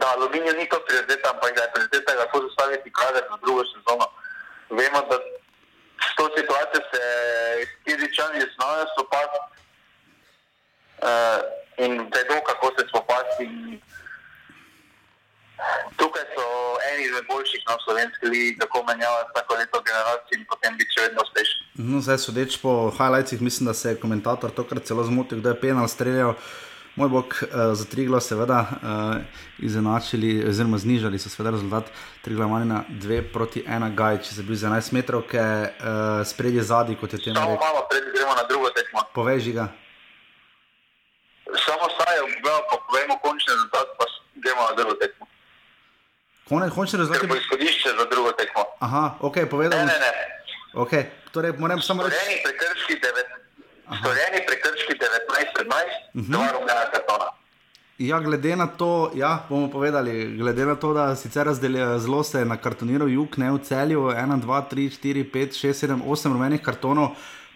[0.00, 4.06] da aluminij ni to prioriteta, ampak da je prioriteta, kako zastaviti kader za drugo sezono.
[4.78, 5.16] Vemo, da
[6.06, 7.02] s to situacijo se
[7.84, 9.40] Kiričani znajo spopasti.
[11.02, 13.46] Uh, in vedo, kako se spopasti.
[15.96, 16.46] Tukaj so
[16.90, 21.06] eni izmed boljših na slovenski ligi, tako menjavajo vsako leto generacije in potem biti še
[21.06, 21.60] vedno uspešni.
[21.74, 25.60] No, zdaj, sodeč po highlightsih, mislim, da se je komentator tokrat celo zmotil, da je
[25.60, 26.34] penal streljal.
[26.96, 29.22] Moj bog, uh, za tri glas, seveda, uh,
[29.64, 31.88] izenačili, oziroma znižali so seveda rezultat
[32.24, 35.54] tri glavani na dve proti ena, gaj, če se bi za 11 metrov, ki je
[35.62, 37.38] uh, spredje zadnji, kot je temu.
[37.40, 39.06] Samo malo pred, gremo na drugo tekmo.
[39.14, 39.70] Poveži ga
[41.66, 45.26] samo saj, da pa povemo končni rezultat, pa gremo na drugo tekmo.
[46.74, 48.62] Končni rezultat je bilo izhodišče za drugo tekmo.
[48.80, 49.78] Aha, ok, povedal.
[49.78, 50.12] Ne, ne, ne.
[50.74, 51.04] Okay.
[51.32, 52.16] Torej, moram samo reči.
[52.16, 55.74] Storjeni prekrški 19, storjeni prekrški 19, 15,
[56.14, 56.32] uh -huh.
[56.32, 57.28] dva rumena kartona.
[57.98, 62.44] Ja, glede na to, ja, bomo povedali, glede na to, da sicer razdelijo zelo se
[62.44, 66.62] na kartoniru jug, ne v celju, 1, 2, 3, 4, 5, 6, 7, 8 rumenih
[66.62, 67.08] kartonov,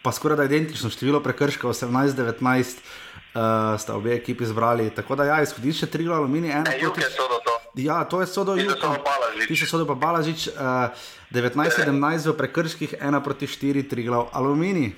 [0.02, 2.76] pa skoraj da identično število prekrškov, 18, 19
[3.36, 4.90] uh, sta obe ekipi zbrali.
[4.90, 7.00] Tako da, ja, izhodišče tri glavne alumini, ena proti...
[7.00, 7.84] proti...
[7.84, 8.96] Ja, to je sodo Juka.
[9.48, 10.88] Ti so sodo pa Balažič, uh,
[11.30, 14.94] 19-17 v prekrških, ena proti štiri, tri glavne alumini.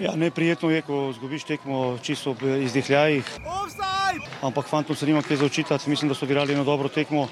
[0.00, 3.24] Ja, neprijetno je, ko zgubiš tekmo čisto v izdihljajih.
[4.42, 7.28] Ampak fantom se nima kaj za očitati, mislim, da so odigrali eno dobro tekmo.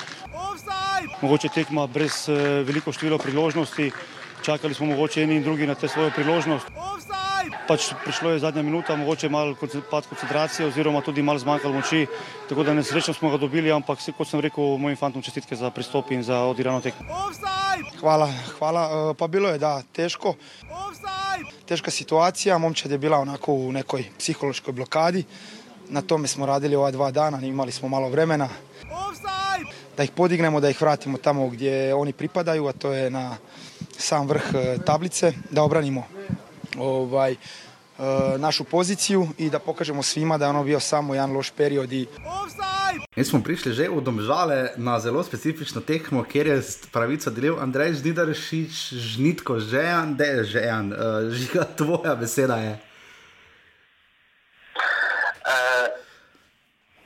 [1.23, 3.91] Mogoče tekma brez eh, veliko število priložnosti,
[4.43, 6.67] čakali smo mogoče eni in drugi na te svojo priložnost.
[7.69, 9.57] Pač prišlo je zadnja minuta, mogoče malo
[9.91, 12.07] pad koncentracije oziroma tudi malo zmanjkalo moči,
[12.49, 16.11] tako da nesrečno smo ga dobili, ampak kot sem rekel mojim fantom čestitke za pristop
[16.11, 17.07] in za odigrano tekmo.
[18.01, 20.35] Hvala, hvala, eh, pa bilo je da teško.
[21.67, 25.25] Teška situacija, momčad je bila onako u nekoj psihološkoj blokadi.
[25.89, 28.49] Na tome smo radili ova dva dana, imali smo malo vremena.
[29.97, 33.37] Da ih podignemo, da ih vratimo tamo gdje oni pripadaju, a to je na
[33.99, 36.07] sam vrh e, tablice, da obranimo
[36.79, 37.37] ovaj,
[38.39, 42.07] našu poziciju i da pokažemo svima da je ono bio samo jedan loš period i...
[42.45, 42.69] Offside!
[43.17, 47.99] Mi smo prišli že v domžale na zelo specifično tekmo, kjer je pravico delil Andrej
[47.99, 52.79] Žnidaršič, žnitko, žejan, da je žejan, uh, žiga tvoja beseda je.
[55.49, 55.87] Uh,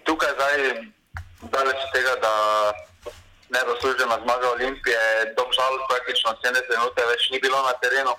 [0.05, 0.57] tukaj zdaj,
[1.49, 2.35] daleč tega, da
[3.55, 5.01] ne zaslužena zmaga Olimpije,
[5.37, 8.13] domžal praktično 70 minut več ni bilo na terenu.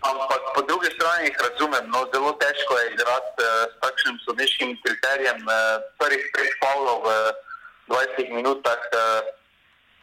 [0.00, 4.70] Ampak po drugi strani jih razumem, no, zelo težko je igrati uh, s takšnim sodniškim
[4.84, 5.40] kriterijem.
[5.44, 7.08] Uh, prvih pet pavlov v
[7.92, 9.20] 20 minutah, uh,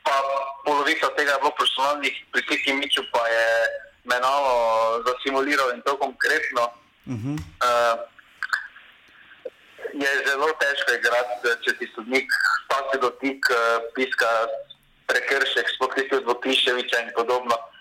[0.05, 0.15] pa
[0.65, 3.47] polovica tega je bilo personalnih, pri Siki Miču pa je
[4.05, 4.53] menalo
[5.07, 6.69] zasimuliral in to konkretno.
[7.09, 7.37] Uh -huh.
[7.65, 7.95] uh,
[9.93, 12.29] je zelo težko igrati, če ti sodnik
[12.65, 14.29] spasi dotik, uh, piska
[15.07, 17.55] prekršek, sploh ti od Vokiševiča in podobno.
[17.55, 17.76] Eh,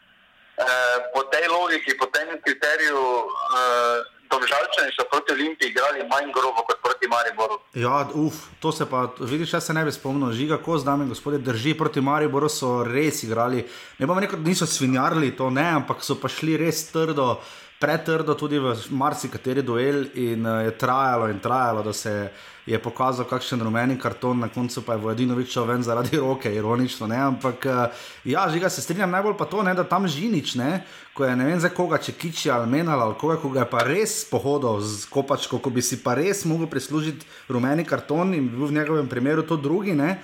[1.14, 6.80] po tej logiki, po tem kriteriju, uh, domžalčani so proti Olimpiji igrali manj grobo kot
[6.82, 7.58] proti Mariboru.
[7.74, 11.38] Ja, uf, to se pa, vidiš, jaz se ne bi spomnil, žiga, ko zdaj, gospodje,
[11.38, 13.64] drži proti Mariboru, so res igrali.
[13.98, 17.36] Ne bom rekel, niso svinjarili to, ne, ampak so pa šli res trdo,
[17.80, 22.28] pretrdo tudi v marsikateri duel in uh, je trajalo in trajalo, da se je
[22.66, 27.06] je pokazal, kakšen rumeni karton, na koncu pa je Vojvodinovič šel ven zaradi roke, ironično.
[27.06, 27.16] Ne?
[27.16, 30.82] Ampak eh, ja, žiga se strinjam najbolj pa to, ne, da tam žinič, ne,
[31.14, 33.70] ko je ne vem za koga, če kiči ali menal ali koga, ko ga je
[33.70, 38.50] pa res pohodil z kopačko, ko bi si pa res mogel prislužiti rumeni karton in
[38.50, 39.94] bil v njegovem primeru to drugi.
[39.94, 40.18] Ne?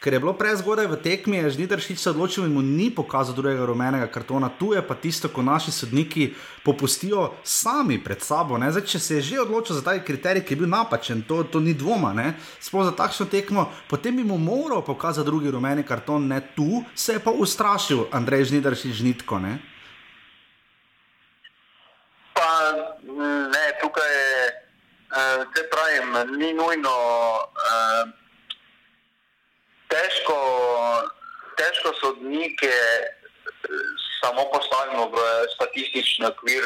[0.00, 3.64] Ker je bilo prezgodaj v tekmi, je Žnidaršič se odločil in mu ni pokazal drugega
[3.66, 4.48] rumenega kartona.
[4.48, 6.34] Tu je pa tisto, ko naši sodniki
[6.64, 8.60] popustijo sami pred sabo.
[8.60, 11.60] Zdaj, če se je že odločil za ta kriterij, ki je bil napačen, to, to
[11.60, 12.12] ni dvoma,
[12.60, 17.16] sploh za takšno tekmo, potem bi mu moral pokazati drugi rumeni karton, ne tu, se
[17.16, 19.38] je pa ustrašil Andrej Žnidaršič žnitko.
[19.38, 19.58] Ne?
[22.36, 22.48] Pa
[23.48, 24.36] ne, tukaj je,
[25.08, 26.94] uh, pravim, ni nujno.
[27.56, 28.25] Uh,
[30.26, 30.38] težko,
[31.56, 32.72] težko sodnike
[34.22, 35.16] samo postavimo v
[35.54, 36.62] statistični okvir.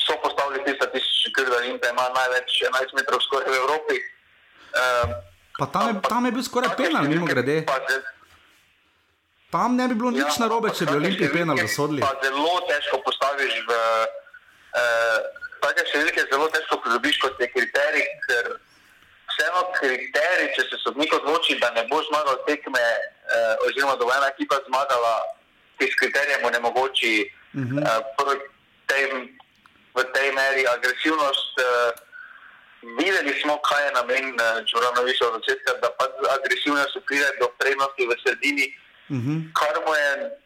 [0.00, 3.96] So postavili ti statistični okvir, da Olimpija ima največ 11 metrov skoraj v Evropi.
[4.70, 5.14] Um,
[5.58, 7.64] pa tam je, tam je bil skoraj penal, mimo grede.
[9.50, 12.00] Tam ne bi bilo nič ja, narobe, če bi Olimpij penal zasodili.
[12.22, 15.18] Zelo težko postaviš v uh,
[15.60, 18.52] take številke, zelo težko pridobiš kot je kriterij, ker
[19.40, 24.12] vseeno kriterij, če se sodnik odloči, da ne bo zmagal tekme, eh, oziroma da bo
[24.12, 25.14] ena ekipa zmagala,
[25.78, 27.24] ki s kriterijem onemogoči
[27.54, 27.80] uh -huh.
[27.80, 28.40] eh,
[28.86, 29.04] tej,
[29.96, 31.52] v tej meri agresivnost.
[31.58, 31.90] Eh,
[33.00, 34.24] videli smo, kaj je namen
[34.68, 36.04] Čuranoviča eh, od začetka, da pa
[36.36, 38.66] agresivnost pride do prednosti v sredini,
[39.08, 39.38] uh -huh.
[39.58, 40.39] kar mu je.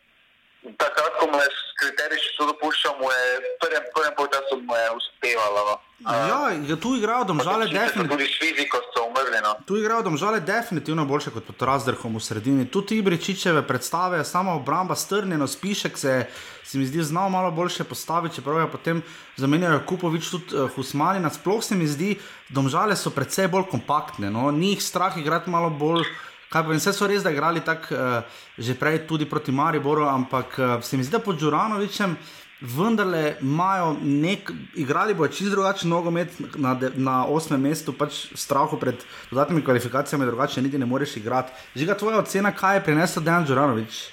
[0.64, 1.48] Takrat, ko mu je
[1.80, 3.24] kriterij še to dopuščal, mu je
[3.60, 4.56] prvem, prvem času
[4.96, 5.64] uspevalo.
[5.68, 6.12] No.
[6.12, 8.16] Ja, ja, tu igrajo domžale definitivno.
[8.16, 9.40] Tudi s fiziko so umrli.
[9.44, 9.54] No.
[9.64, 12.66] Tu igrajo domžale definitivno boljše kot pod razdrhom v sredini.
[12.68, 16.26] Tu ti Bričičeve predstave, sama obramba, strnjeno, spišek se,
[16.64, 19.02] se mi zdi znal malo boljše postaviti, čeprav je potem
[19.36, 21.20] zamenjajo Kupovič tudi uh, Husmani.
[21.24, 22.16] Nasploh se mi zdi,
[22.48, 24.50] domžale so predvsej bolj kompaktne, no?
[24.50, 26.04] ni jih strah igrati malo bolj.
[26.52, 30.96] Vse so res, da igrali tako uh, že prej tudi proti Mariboru, ampak uh, se
[30.96, 32.16] mi zdi, da pod Đuranovičem
[32.60, 39.02] vendarle imajo nek, igrali bojo čisto drugačen nogomet na, na osmem mestu, pač strahu pred
[39.30, 41.52] dodatnimi kvalifikacijami, drugače niti ne moreš igrati.
[41.74, 44.04] Žiga tvoja ocena, kaj je prinesel Dejan Đuranovič?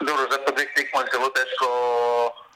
[0.00, 1.68] Dobro, zdaj pa dveh tekmov je zelo težko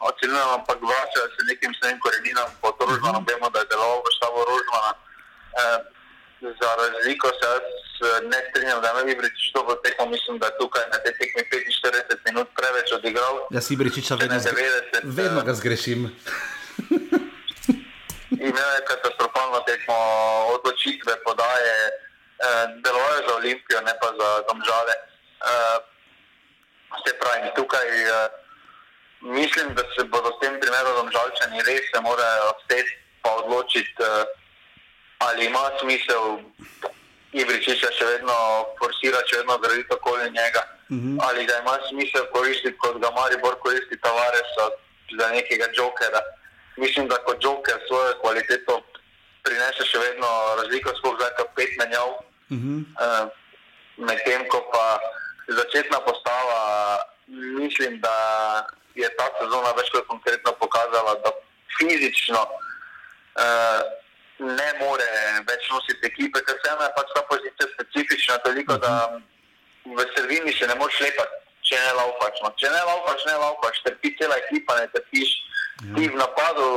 [0.08, 3.28] oceniti, ampak vračajo se nekim svojim koreninam, po to rožmanu, mhm.
[3.28, 4.90] vemo, da je deloval v štabu rožmana.
[5.58, 5.97] Eh,
[6.40, 7.64] za razliko se jaz eh,
[8.32, 11.42] ne strinjam, da ne bi reči, da bo tekmo, mislim, da tukaj na tej tekmi
[11.50, 13.34] 45 minut preveč odigral.
[13.50, 14.66] Ja, si Bričiča vedno, zgre...
[15.04, 16.00] vedno ga zgrešim.
[18.48, 19.96] Imel je katastrofalno tekmo,
[20.56, 24.94] odločitve podaje, eh, delovajo za Olimpijo, ne pa za domžale.
[25.50, 25.78] Eh,
[27.04, 28.28] se pravi, tukaj eh,
[29.20, 34.02] mislim, da se bodo s tem primerom domžalčani res se morajo vsteti pa odločiti.
[34.02, 34.24] Eh,
[35.18, 36.38] ali ima smisel
[37.32, 38.34] Ibričiča še vedno
[38.78, 41.08] forsirati, še vedno graditi okoli njega, uh mhm.
[41.08, 41.24] -huh.
[41.28, 44.64] ali da ima smisel koristiti, kot ga Maribor koristi Tavaresa
[45.18, 46.20] za nekega jokera.
[46.76, 48.82] Mislim, da kot joker svojo kvaliteto
[49.42, 52.08] prinese še vedno razliko, sploh zdaj, ko pet menjav.
[52.54, 52.78] Uh -huh.
[53.04, 53.28] uh,
[53.98, 54.98] Medtem ko pa
[55.48, 56.60] začetna postava,
[57.60, 58.16] mislim, da
[58.94, 61.30] je ta sezona več kot konkretno pokazala, da
[61.78, 63.80] fizično uh,
[64.38, 65.06] ne more
[65.48, 68.94] več nositi ekipe, ker se ena pač ta pozicija specifična, toliko da
[69.84, 72.42] v sredini se ne moreš lepati, če ne laufaš.
[72.44, 72.52] No.
[72.60, 75.32] Če ne laufaš, ne laufaš, trpi cela ekipa, ne trpiš.
[75.78, 75.94] Ja.
[75.96, 76.68] Ti v napadu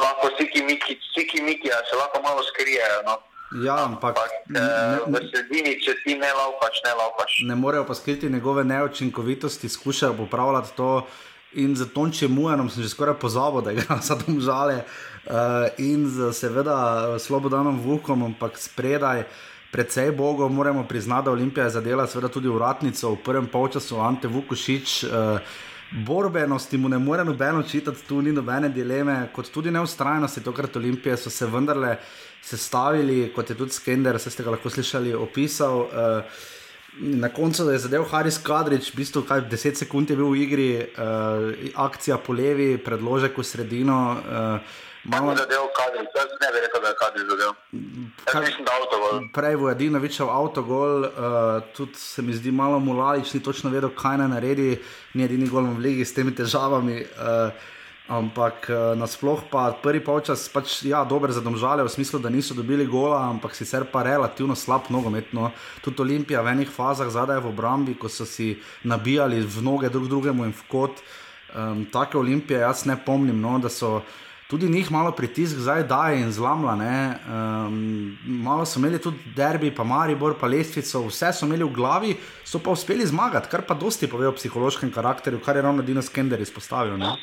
[0.00, 3.02] lahko siki miki, siki miki, a se lahko malo skrijejo.
[3.08, 3.18] No.
[3.64, 7.40] Ja, ampak, ampak ne, ne, v sredini, če ti ne laupaš, ne laupaš.
[7.50, 10.92] Ne morejo pa skriti njegove neučinkovitosti, skušajo popravljati to.
[11.58, 14.84] In za Tonče Mujanom sem že skoraj pozabil, da ga za tam žale.
[14.86, 15.09] Uh,
[15.78, 19.24] in z, seveda Slobodanom Vukom, ampak spredaj,
[19.70, 24.28] predvsej Bogo, moramo priznati, da Olimpija je zadela seveda tudi uratnico v prvem polčasu, Ante
[24.28, 25.04] Vukošič.
[25.04, 25.40] Uh,
[25.90, 31.16] Borbenosti mu ne more nobeno čitati, tu ni nobene dileme, kot tudi neustrajnosti, tokrat Olimpije
[31.16, 31.96] so se vendarle
[32.42, 35.78] sestavili, kot je tudi Skender, se ste ga lahko slišali, opisal.
[35.78, 36.48] Uh,
[37.00, 40.70] Na koncu je zadev Haris Kadrič, v bistvu kaj 10 sekund je bil v igri,
[40.98, 43.98] uh, akcija po levi, predložek v sredino.
[45.04, 47.52] Malo je zadev Kadrič, jaz ne bi rekel, da je Kadrič zadev.
[48.24, 49.20] Kaj, mislim, da avtogol.
[49.32, 51.10] Prej je Vojadinovičev avtogol, uh,
[51.76, 54.70] tudi se mi zdi malo mulalič, ni točno vedel, kaj naj naredi,
[55.14, 57.04] ni edini gol v ligi s temi težavami.
[57.16, 57.76] Uh,
[58.10, 62.56] Ampak uh, nasplošno pa prvi polčas, pač, ja, dober za domžale, v smislu, da niso
[62.58, 65.30] dobili gola, ampak sicer pa relativno slab nogomet.
[65.30, 65.52] No.
[65.78, 70.10] Tudi Olimpija v enih fazah zadaj v obrambi, ko so si nabijali v noge drug
[70.10, 70.98] drugemu in v kot.
[71.54, 74.02] Um, take Olimpije jaz ne pomnim, no, da so
[74.50, 76.74] tudi njih malo pritisk zdaj daje in zlamla.
[76.74, 82.16] Um, malo so imeli tudi derbi, pa Maribor, pa Lestvico, vse so imeli v glavi,
[82.44, 86.02] so pa uspeli zmagati, kar pa dosti pove o psihološkem karakterju, kar je ravno Dino
[86.02, 86.98] Skender izpostavil.
[86.98, 87.14] Ne?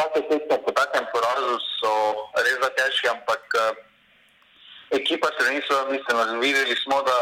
[0.00, 1.92] vsake tekme po takem porazu so
[2.40, 3.76] res težke, ampak uh,
[4.96, 7.16] ekipa se niso, mislim, videli smo, da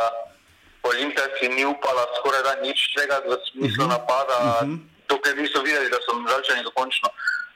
[0.89, 3.95] Olimpija si ni upala skoraj da nič tega v smislu uh mhm.
[3.95, 3.99] -huh.
[3.99, 4.75] napada, uh mhm.
[4.75, 4.79] -huh.
[5.09, 7.09] dokler niso videli, da so žalčani dokončno.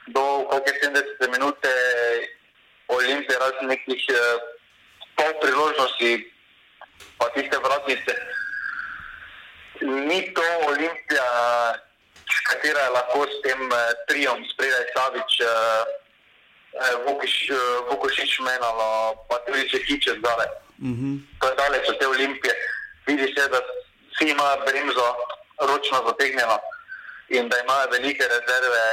[0.07, 0.23] Do
[0.65, 1.71] kakšne 70 minute
[2.87, 4.19] Olimpije razen nekih uh,
[5.17, 6.11] pol priložnosti,
[7.17, 8.13] pa tiste vratnice.
[9.81, 11.27] Ni to Olimpija
[12.49, 13.77] katera je lahko s tem uh,
[14.07, 15.83] triom, spredaj Savič, uh,
[17.89, 20.47] Vukošič uh, menalo, pa tudi če hiče zdaj.
[20.79, 21.13] Mm -hmm.
[21.39, 22.53] To je daleč od te olimpije.
[23.07, 23.59] Vidi se, da
[24.13, 25.07] vsi imajo bremzo
[25.59, 26.57] ročno zategnjeno
[27.29, 28.83] in da imajo velike rezerve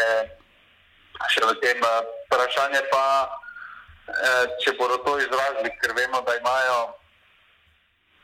[1.28, 1.84] še v tem.
[2.30, 6.80] Vprašanje pa, uh, če bodo to izrazili, ker vemo, da imajo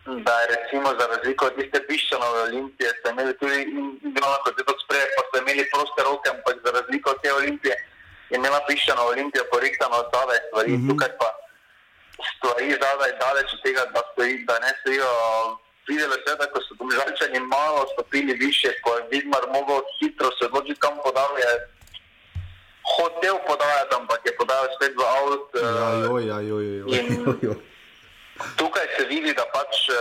[0.07, 3.59] da je recimo za razliko od tiste piščanove olimpije, ste imeli tudi,
[4.21, 7.33] no, kot je to sprej, pa ste imeli proste roke, ampak za razliko od te
[7.33, 7.75] olimpije
[8.31, 10.89] je imela piščana olimpija porihtana od zadaj stvari, mm -hmm.
[10.91, 11.29] tukaj pa
[12.31, 15.11] stvari zadaj daleč od tega, da, stoji, da ne stojijo.
[15.89, 20.81] Videli ste, da so domžalčani malo stopili više, ko je Vidmar mogel hitro se odločiti,
[20.81, 21.53] kam podal je.
[22.97, 25.59] Hotel podajati, ampak je podal spet v avtu.
[25.59, 25.91] Ja,
[26.31, 26.59] ja, ja,
[27.43, 27.55] ja.
[28.59, 29.97] Tukaj se vidi, da pač uh,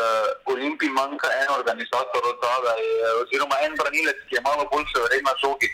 [0.54, 5.24] Olimpiji manjka en organizator od zadaj, uh, oziroma en branilec, ki je malo bolj severen
[5.24, 5.70] na žogi.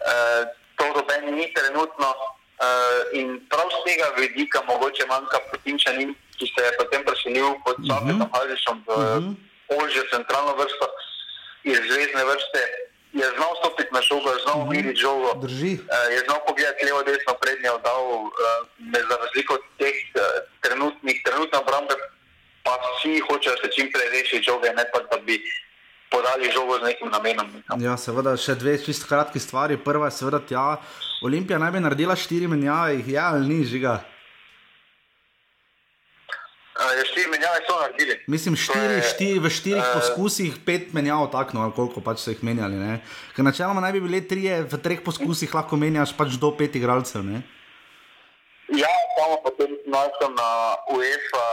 [0.00, 0.40] Uh,
[0.80, 6.60] to doben ni trenutno uh, in prav z tega vidika mogoče manjka potinčanin, ki se
[6.66, 8.32] je potem preselil pod Sofijom uh -huh.
[8.34, 9.34] Hališom v uh -huh.
[9.78, 10.86] ožjo centralno vrsto
[11.70, 12.60] iz zvezdne vrste
[13.12, 15.02] je znal stopiti na žogo, je znal umiriti mhm.
[15.04, 15.28] žogo.
[15.44, 15.74] Drži.
[15.74, 18.30] Uh, je znal pogledati levo, desno, prednje, oddal, uh,
[19.08, 20.22] za razliko od teh uh,
[20.64, 21.94] trenutnih, trenutne obrambe,
[22.64, 25.36] pa vsi hočejo se čim prej rešiti žoge, ne pa da bi
[26.10, 27.48] podali žogo z nekim namenom.
[27.80, 29.76] Ja, seveda, še dve čisto kratke stvari.
[29.76, 30.66] Prva je, seveda, tja.
[31.24, 34.00] Olimpija naj bi naredila štiri menjave, jih je ali ni žiga.
[36.82, 38.18] Uh, štiri menjave so naredili.
[38.26, 42.34] Mislim, štiri, je, štiri, v štirih uh, poskusih pet menjav, tako no, koliko pač so
[42.34, 42.74] jih menjali.
[42.74, 42.98] Ne?
[43.36, 47.22] Ker načeloma naj bi bile tri, v treh poskusih lahko menjaš pač do pet igralcev.
[47.22, 47.44] Ne?
[48.74, 50.02] Ja, samo potem smo
[50.34, 50.50] na
[50.90, 51.46] UEFA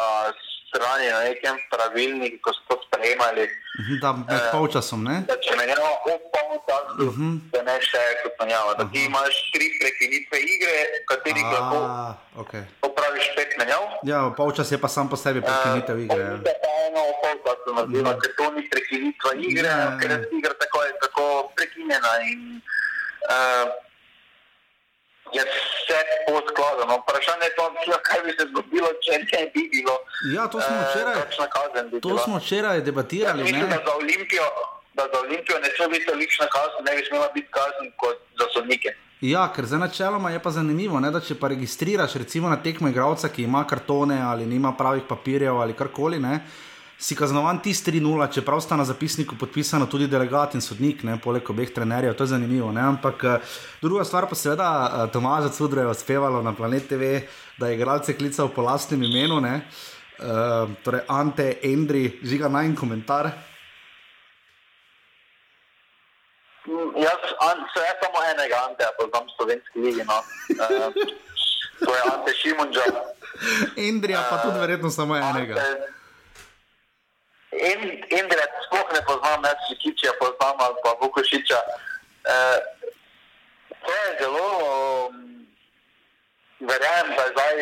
[0.70, 3.50] strani na nekem pravilniku, ko so to sprejemali.
[3.82, 5.18] Mhm, da, med uh, polčasom, ne?
[5.28, 7.34] Da, če menjamo v polčasu, uh -huh.
[7.52, 8.72] se ne šteje kot menjava.
[8.74, 8.94] Da uh -huh.
[8.94, 11.78] ti imaš tri prekinitve igre, v katerih A, lahko
[12.42, 12.64] okay.
[12.82, 13.84] popraviš pet menjav.
[14.04, 16.24] Ja, polčas je pa sam po sebi prekinitev uh, igre.
[16.24, 16.38] Ja.
[16.46, 18.22] Pa eno v polčasu naredila, -huh.
[18.22, 22.12] ker to ni prekinitva igre, ja, ker je igra tako, je tako prekinjena.
[22.32, 22.42] In,
[23.34, 23.89] uh,
[25.38, 26.94] je vse poskladano.
[27.04, 27.66] Vprašanje je, to,
[28.10, 29.96] kaj bi se zgodilo, če ne bi bilo.
[30.36, 33.40] Ja, to smo eh, včeraj, uh, to smo včeraj debatirali.
[33.40, 34.48] Ja, mislim, da, za Olimpijo,
[34.98, 38.46] da za Olimpijo ne sme biti tolikšna kazen, ne bi smela biti kazen kot za
[38.54, 38.90] sodnike.
[39.22, 42.88] Ja, ker za načeloma je pa zanimivo, ne, da če pa registriraš recimo na tekmo
[42.88, 46.20] igralca, ki ima kartone ali nima pravih papirjev ali karkoli.
[46.20, 46.40] Ne,
[47.00, 51.48] si kaznovan ti 3-0, čeprav sta na zapisniku podpisana tudi delegat in sodnik, ne, poleg
[51.50, 52.72] obeh trenerjev, to je zanimivo.
[52.76, 57.22] Ne, ampak eh, druga stvar pa seveda, eh, Tomaž Cudro je uspevalo na Planet TV,
[57.58, 59.62] da je igralce klical po lastnem imenu, ne,
[60.20, 63.32] uh, torej Ante, Endri, žiga naj en komentar.
[67.00, 67.20] Jaz
[67.74, 70.04] se jaz samo enega Ante, poznam slovenski ligi.
[70.08, 70.20] No.
[70.56, 70.92] Uh,
[71.84, 72.88] to je Ante Šimunča.
[73.90, 75.60] Indrija pa tudi verjetno samo enega.
[77.52, 81.60] Indrija sploh ne poznam, jaz Šikiča poznam ali pa Vukošiča.
[82.30, 82.58] Uh,
[83.86, 84.48] to je zelo,
[85.08, 85.48] um,
[86.60, 87.56] verjamem, da je zdaj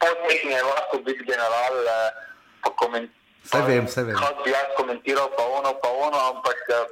[0.00, 2.12] podnebni lahko biti general, uh,
[2.62, 3.18] pa komentirati.
[3.44, 4.16] Vse vem, vse vem.
[4.16, 6.84] Kot bi jaz komentiral, pa ono, pa ono, ampak uh,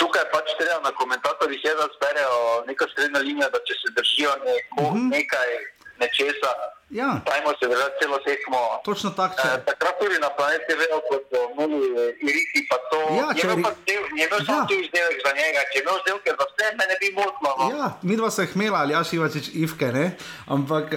[0.00, 4.82] tukaj pač treba na komentatorjih, da zberejo neko srednjo linijo, da če se držijo neko,
[4.82, 4.96] mhm.
[4.96, 5.10] -huh.
[5.10, 5.50] nekaj
[6.00, 6.52] nečesa.
[6.90, 7.20] Ja.
[7.28, 8.60] Dajmo se držati celo tekmo.
[8.84, 9.34] Točno tako.
[9.42, 9.48] Če...
[9.54, 11.80] E, takrat tudi na planeti vejo, kot so imeli
[12.28, 13.00] irisi, pa to.
[13.20, 13.54] Ja, če je
[14.26, 14.46] imel ja.
[14.46, 17.52] samo tu izdelek za njega, če je imel izdelke za vse, me ne bi motilo.
[17.60, 17.68] No.
[17.72, 20.06] Ja, mi dva se hmela, ali jaš Ivačič Ivke, ne?
[20.56, 20.92] Ampak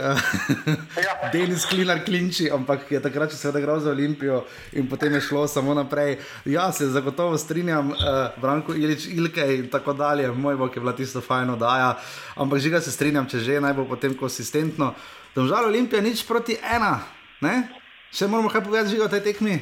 [1.07, 1.13] ja.
[1.33, 5.73] Denis Klinar klinči, ampak je takrat se odigral za Olimpijo in potem je šlo samo
[5.73, 6.17] naprej.
[6.45, 7.97] Ja, se zagotovo strinjam, uh,
[8.41, 11.95] Branko Ilič, Ilke in tako dalje, moj bog je bila tisto fajno daja,
[12.35, 14.93] ampak žiga se strinjam, če že naj bo potem konsistentno.
[15.37, 17.05] Domžal Olimpija nič proti ena.
[17.45, 17.69] Ne?
[18.09, 19.53] Še moramo kaj povedati o tej tekmi.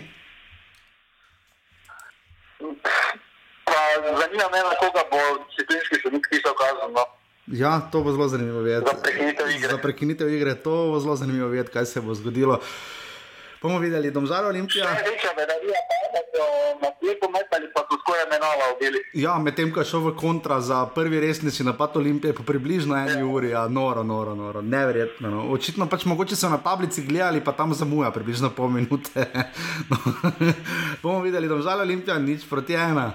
[4.15, 5.19] Zanima me, koga bo
[5.51, 6.95] disciplinski sodnik pisal kazen.
[6.95, 7.03] No?
[7.51, 8.87] Ja, to bo zelo zanimivo vedeti.
[8.87, 9.69] Za prekinitev igre.
[9.69, 12.61] Za prekinitev igre, to bo zelo zanimivo vedeti, kaj se bo zgodilo.
[13.65, 14.85] Bomo videli, domžal Olimpija.
[14.85, 15.79] Ne, ne, ne, ne, ne,
[16.13, 18.99] ne na lepo metali, pa so skoraj menala obili.
[19.13, 23.19] Ja, medtem ko je šel v kontra za prvi resnici napad Olimpije, po približno eni
[23.19, 23.25] ja.
[23.25, 25.29] uri, ja, noro, noro, noro, neverjetno.
[25.29, 25.47] No.
[25.55, 29.25] Očitno pač mogoče so na tablici gledali, pa tam zamuja približno pol minute.
[29.89, 29.97] no.
[31.01, 33.13] Bomo videli, da žal Olimpija nič proti ena.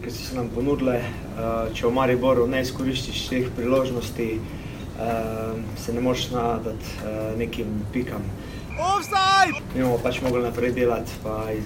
[0.00, 1.00] Priložnosti, ki so se nam ponudile.
[1.00, 4.40] Uh, če v Mariboru ne izkoristiš teh priložnosti,
[4.98, 8.22] uh, se ne moreš nadati uh, nekim pikam.
[8.78, 9.60] Offside!
[9.74, 11.64] Mi bomo pač mogli naprej delati, pa iz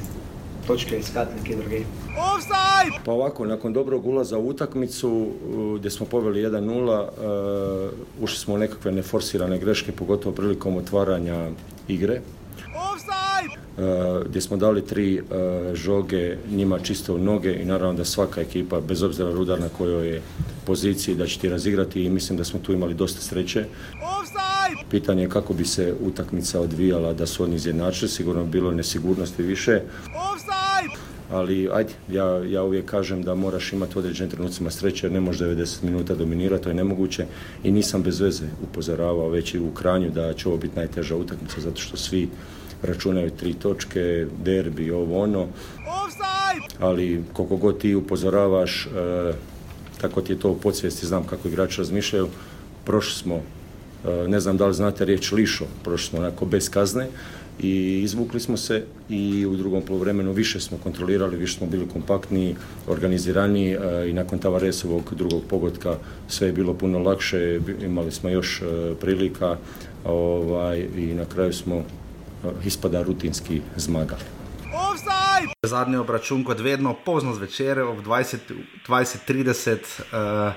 [0.67, 1.83] točke iskati nekje druge.
[2.19, 3.01] Offside!
[3.05, 5.29] Pa ovako, nakon dobrog ulaza u utakmicu,
[5.79, 11.51] gdje smo poveli 1-0, uh, ušli smo u nekakve neforsirane greške, pogotovo prilikom otvaranja
[11.89, 12.21] igre.
[12.21, 13.24] Uh,
[14.27, 15.27] gdje smo dali tri uh,
[15.75, 20.09] žoge njima čisto u noge i naravno da svaka ekipa, bez obzira rudar na kojoj
[20.09, 20.23] je
[20.67, 23.65] poziciji, da će ti razigrati i mislim da smo tu imali dosta sreće.
[24.91, 29.81] Pitanje je kako bi se utakmica odvijala da su oni izjednačili, sigurno bilo nesigurnosti više.
[31.31, 35.41] Ali ajde, ja, ja uvijek kažem da moraš imati određenim trenucima sreće jer ne možeš
[35.41, 37.27] 90 minuta dominirati, to je nemoguće
[37.63, 41.61] i nisam bez veze upozoravao već i u Kranju da će ovo biti najteža utakmica
[41.61, 42.29] zato što svi
[42.85, 45.47] računaju tri točke, derbi, ovo ono.
[46.81, 49.33] Ali koliko god ti upozoravaš, e,
[50.01, 52.29] tako ti je to u podsvijesti, znam kako igrači razmišljaju,
[52.85, 57.09] prošli smo, e, ne znam da li znate riječ lišo, prošli smo onako bez kazne
[57.61, 62.57] i izvukli smo se i u drugom polovremenu više smo kontrolirali, više smo bili kompaktniji,
[62.89, 65.97] organiziraniji e, i nakon Tavaresovog drugog pogotka
[66.29, 68.63] sve je bilo puno lakše, imali smo još
[69.01, 69.57] prilika
[70.05, 71.85] ovaj, i na kraju smo
[72.65, 74.25] izpada rutinski zmagali.
[75.63, 79.79] Zadnji obračun, kot vedno, pozno zvečer, ob 20:30.
[80.13, 80.53] Uh,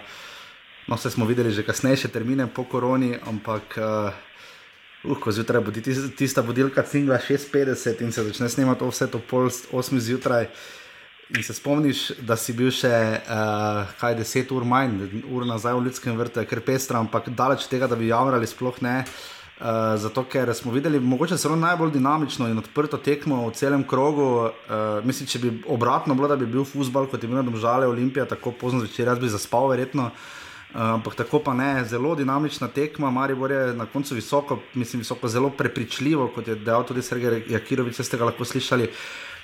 [0.88, 5.72] no, vse smo videli že kasnejše termine po koroni, ampak uh, ko zjutraj bo
[6.18, 10.48] tista budilka Cingla 6:50 in se začne snemati vse to pol 8 zjutraj.
[11.36, 15.84] In se spomniš, da si bil še uh, kaj 10 ur manj, ur nazaj v
[15.84, 19.04] ljudskem vrtu, ker pestra, ampak daleč tega, da bi javljali, sploh ne.
[19.04, 23.84] Uh, Uh, zato, ker smo videli, mogoče zelo najbolj dinamično in odprto tekmo v celem
[23.90, 24.26] krogu.
[24.46, 24.52] Uh,
[25.04, 28.28] mislim, če bi obratno bilo, da bi bil futbol, kot je bil na Domžale Olimpija,
[28.30, 30.12] tako pozno zvečer, jaz bi zaspal, verjetno.
[30.12, 35.28] Uh, ampak tako pa ne, zelo dinamična tekma, Maribor je na koncu visoko, mislim, visoko,
[35.28, 38.92] zelo prepričljivo, kot je dejal tudi Sergej Jakirovič, ste ga lahko slišali,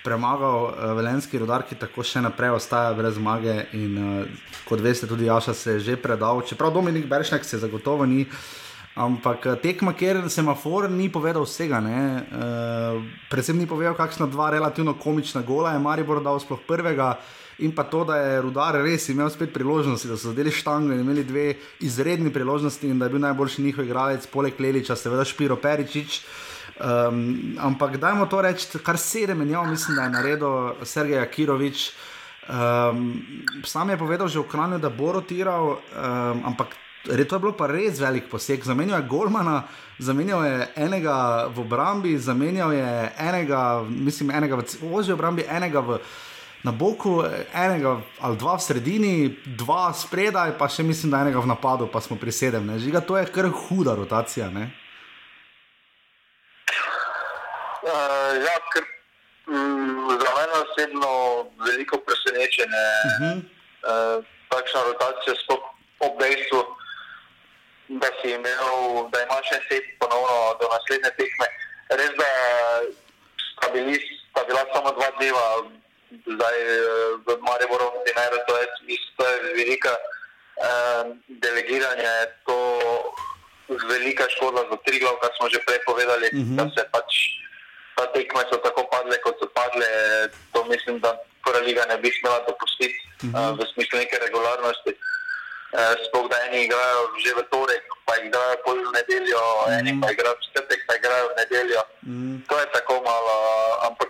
[0.06, 3.64] premagal uh, velenski rodar, ki tako še naprej ostaja brez zmage.
[3.74, 8.06] In uh, kot veste, tudi Jaša se je že predal, čeprav Dominik Beršnek se zagotovo
[8.06, 8.28] ni.
[8.30, 8.62] Uh,
[8.94, 14.94] Ampak eh, tekma, kjer semafor ni povedal vsega, uh, predvsem ni povedal, kakšna dva relativno
[14.94, 17.18] komična gola je Maribor dal sploh prvega.
[17.62, 21.02] In pa to, da je rudar res imel spet priložnosti, da so zadeli štango in
[21.02, 25.58] imeli dve izredni priložnosti, in da je bil najboljši njihov igralec, poleg Leliča, seveda Špiro
[25.62, 26.22] Peričič.
[26.82, 31.92] Um, ampak dajmo to reči, kar sedem menjav, mislim, da je naredil Sergej Akirovič.
[32.50, 33.22] Um,
[33.64, 36.74] sam je povedal že v Kranju, da bo rotiral, um, ampak
[37.04, 38.64] Re, to je bilo pa res velik poseg.
[38.64, 39.64] Zamenjal je Golmana,
[40.00, 46.00] zamenjal je enega v obrambi, zamenjal je enega, mislim, enega v ožji obrambi, enega v
[46.64, 47.20] na boku,
[47.54, 52.00] enega ali dva v sredini, dva spredaj, pa še mislim, da enega v napadu, pa
[52.00, 52.64] smo pri sedem.
[52.64, 52.80] Ne?
[52.80, 54.48] Žiga, to je kar huda rotacija.
[54.48, 54.64] Uh,
[58.40, 58.88] ja, ker,
[59.52, 61.12] mm, za mene osebno
[61.68, 62.88] veliko presenečenje.
[63.04, 63.36] Uh -huh.
[63.84, 65.64] uh, takšna rotacija, sploh
[66.00, 66.64] ob dejstvu,
[68.02, 71.48] da si imel, da imaš še sedem ponovno do naslednje tekme.
[72.00, 72.30] Res da
[73.46, 73.98] sta, bili,
[74.32, 75.46] sta bila samo dva dneva
[76.14, 76.78] zdaj eh,
[77.26, 78.66] v Mariboru, Dinero, to je
[78.98, 79.26] isto
[79.58, 82.14] velika eh, delegiranje,
[82.46, 82.58] to
[83.70, 86.54] je velika škoda za tri glav, kar smo že prej povedali, uh mhm.
[86.54, 86.58] -huh.
[86.58, 87.12] da se pač
[87.96, 89.88] ta tekme so tako padle, kot so padle,
[90.54, 93.52] to mislim, da prva liga ne bi smela dopustiti uh -huh.
[93.52, 94.92] uh, v smislu neke regularnosti.
[94.94, 95.23] Uh,
[95.74, 99.80] Sploh da eni igrajo že v torek, pa igrajo pol nedeljo, uh -huh.
[99.80, 100.02] eni mhm.
[100.02, 101.82] pa igrajo v četrtek, pa igrajo v nedeljo.
[102.06, 102.14] Mhm.
[102.14, 102.48] -huh.
[102.48, 103.36] To je tako malo,
[103.88, 104.10] ampak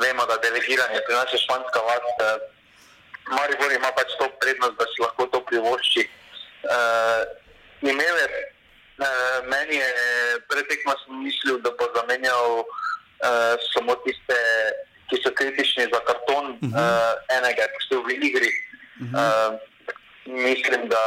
[0.00, 2.16] vemo, da delegiranje pri nas je španska vlast.
[2.20, 2.38] Eh,
[3.36, 6.02] Maribor ima pač to prednost, da si lahko to privošči.
[6.66, 7.22] Uh,
[7.82, 8.26] imel je,
[8.98, 9.90] uh, meni je
[10.48, 14.38] pretekmo mislil, da bo zamenjal uh, samo tiste,
[15.10, 16.70] ki so kritični za karton, uh -huh.
[16.70, 18.52] uh, enega je pustil v igri.
[19.00, 19.54] Uh -huh.
[19.54, 19.75] uh,
[20.26, 21.04] mislim, da,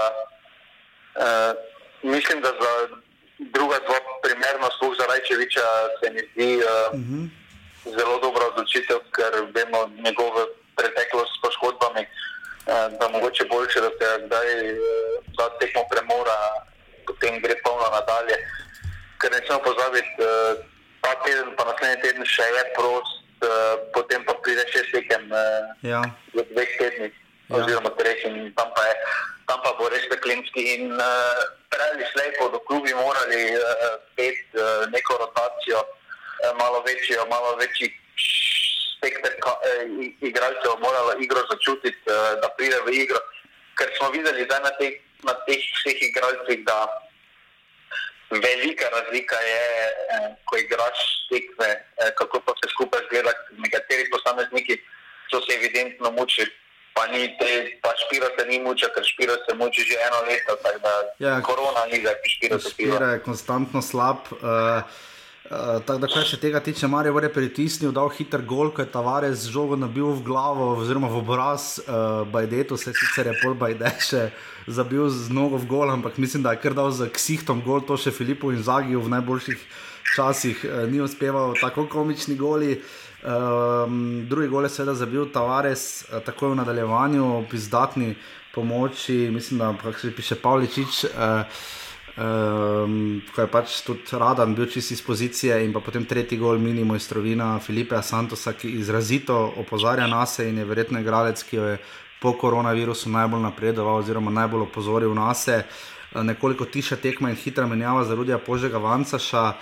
[1.15, 1.51] uh,
[2.03, 2.73] mislim, da za
[3.39, 5.67] druga dva primerna sluh za Rajčeviča
[5.99, 6.51] se mi zdi.
[6.57, 7.39] Uh, uh -huh
[7.83, 10.43] zelo dobra odločitev, ker vemo njegove
[10.75, 14.47] preteklosti s poškodbami, eh, da mogoče boljše, da se zdaj
[15.37, 16.39] da eh, tekmo premora,
[17.07, 18.37] potem gre polno nadalje.
[19.19, 20.53] Ker ne smemo pozabiti, eh,
[21.01, 23.15] ta teden, pa naslednji teden še je prost,
[23.95, 25.31] potem pa pride še tekem
[25.87, 26.01] ja.
[26.35, 27.13] v dveh tednih,
[27.49, 27.55] ja.
[27.57, 28.95] oziroma treh in tam pa, je,
[29.49, 30.61] tam pa bo res peklinski.
[30.77, 30.97] In
[31.69, 33.41] prej ali slej bodo klubi morali
[34.15, 34.59] pet
[34.93, 35.83] neko rotacijo.
[36.43, 37.87] Eh, malo večjo, malo večji
[38.97, 39.85] spekter eh,
[40.21, 43.19] igralcev, morala igro začutiti, eh, da pride v igro.
[43.77, 44.93] Ker smo videli, da na teh,
[45.23, 46.77] na teh vseh igralcih, da
[48.29, 49.63] velika razlika je,
[50.45, 51.69] ko igraš tekme,
[52.15, 53.31] kako pa se skupaj zgleda.
[53.57, 54.79] Nekateri posamezniki
[55.31, 56.51] so se evidentno mučili.
[56.99, 60.57] Pa ni te, pa špira se ni muča, ker špira se muči že eno leto,
[60.59, 62.59] tako da ja, korona ni za špira.
[62.59, 64.27] Špira je konstantno slab.
[64.35, 64.83] Uh,
[65.49, 68.91] Uh, tako da, kar se tega tiče, Marijo je pritisnil, dal hiter gol, ko je
[68.91, 74.29] Tavares žogo nabil v glavo, oziroma v obraz, uh, Bajdetu se sicer je pol Bajdeše
[74.67, 77.97] zabil z nogo v gol, ampak mislim, da je kar dal z ksihtom gol, to
[77.97, 79.63] še Filipu in Zagiju v najboljših
[80.13, 82.83] časih uh, ni uspeval, tako komični goli.
[83.19, 88.15] Um, drugi gol je seveda zabil Tavares, uh, tako v nadaljevanju, ob izdatni
[88.55, 91.03] pomoči, mislim, da pa še piše Pavličič.
[91.11, 91.67] Uh,
[92.19, 96.97] Um, ko je pač tudi radan bil čist iz pozicije in potem tretji gol minimo
[96.97, 101.77] iz Trovina Filipa Santosa, ki izrazito opozarja na sebe in je verjetno igralec, ki je
[102.19, 105.63] po koronavirusu najbolj napredoval oziroma najbolj opozoril na sebe.
[106.11, 109.53] Nekoliko tiša tekma in hitra menjava za Rudija Požega Vancaša.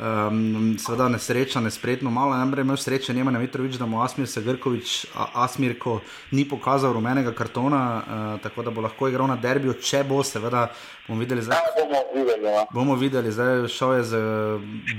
[0.00, 6.00] Um, seveda nesreča, nespretno, malo je imel sreče, Nemanja Mitrovič, da mu Asmir Segrkovič, Asmirko
[6.30, 10.70] ni pokazal rumenega kartona, uh, tako da bo lahko igral na derbiju, če bo, seveda
[11.08, 11.42] bomo videli.
[11.44, 12.64] Zdaj, ja, bomo videli, ja.
[12.72, 14.22] bomo videli, zdaj šel je z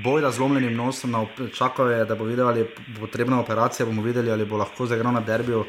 [0.04, 1.18] boj razlomljenim nosom,
[1.58, 5.18] čakal je, da bo videl, ali je potrebna operacija, bomo videli, ali bo lahko zaigral
[5.18, 5.66] na derbiju.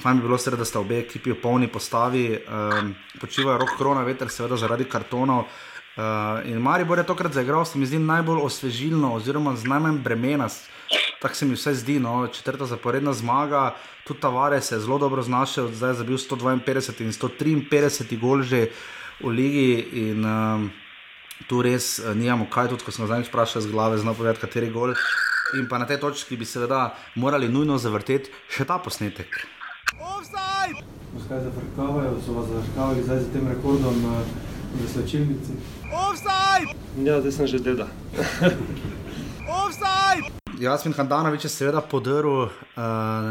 [0.00, 4.08] Fajn bi bilo, sred, da sta obe ekipi v polni postavi, um, počivajo rok korona,
[4.08, 5.50] veter, seveda zaradi kartonov.
[5.96, 10.48] Uh, in Maribor je tokrat zaigral, se mi zdi najbolj osvežilno, oziroma z najmanj bremena.
[11.20, 13.74] Tako se mi vse zdi, no, četrta zaporedna zmaga,
[14.06, 18.70] tudi Tavares se je zelo dobro znašel, zdaj je zabil 152 in 153 gol že
[19.20, 19.88] v ligi.
[19.92, 20.70] In, um,
[21.48, 24.70] tu res uh, nijamo kaj, tudi ko smo zdaj vprašali z glave, znamo povedati, kateri
[24.70, 24.94] gol.
[25.58, 29.26] In pa na tej točki bi seveda morali nujno zavrteti še ta posnetek.
[29.98, 30.84] Offside!
[31.28, 33.98] Kaj zafrkavajo, so vas zafrkavali zdaj z tem rekordom
[34.74, 35.79] v slčilnici?
[35.90, 36.70] Offside!
[37.04, 37.86] Ja, zdaj sem že deda.
[39.60, 40.30] Offside!
[40.60, 42.50] Jasmin Handanovič je seveda podaril uh,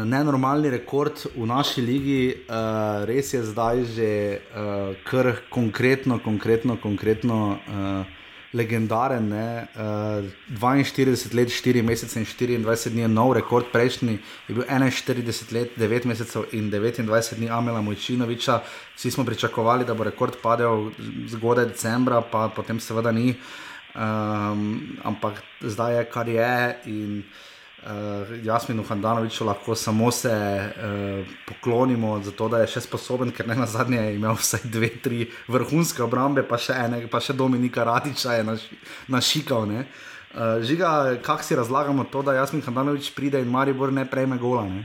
[0.04, 4.10] nenormalni rekord v naši ligi, uh, res je zdaj že
[4.50, 7.56] uh, kar konkretno, konkretno, konkretno.
[7.70, 8.19] Uh,
[8.52, 9.28] legendaren.
[9.28, 9.68] Ne?
[9.76, 14.64] Uh, eh, 42 let, 4 mesece in 24 dni je nov rekord, prejšnji je bil
[14.64, 18.60] 41 let, 9 mesecev in 29 dni Amela Mojčinoviča.
[18.96, 20.90] Vsi smo pričakovali, da bo rekord padel
[21.28, 23.34] zgodaj decembra, pa potem seveda ni.
[23.94, 26.76] Um, ampak zdaj je kar je.
[26.86, 27.49] In, uh,
[27.80, 33.32] Eh, uh, Jasminu Handanoviču lahko samo se uh, poklonimo za to, da je še sposoben,
[33.32, 37.22] ker ne na zadnje je imel vsaj dve, tri vrhunske obrambe, pa še, ene, pa
[37.24, 38.68] še Dominika Radiča je naš,
[39.08, 39.64] našikal.
[39.64, 39.86] Ne?
[40.34, 44.68] Uh, žiga, kako si razlagamo to, da Jasmin Handanovič pride in Maribor ne prejme gola?
[44.68, 44.84] Ne?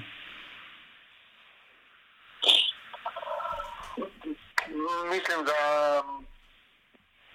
[5.12, 5.60] Mislim, da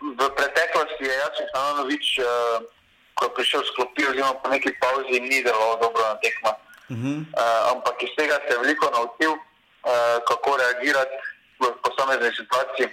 [0.00, 2.18] v preteklosti je Jasmin Handanovič.
[2.24, 2.79] Uh
[3.20, 6.56] ko je prišel sklopiti, oziroma po neki pauzi, ni zelo dobro na tekmah.
[6.88, 7.16] Uh -huh.
[7.20, 11.16] uh, ampak iz tega se je veliko naučil, uh, kako reagirati
[11.60, 12.88] v posamezni situaciji.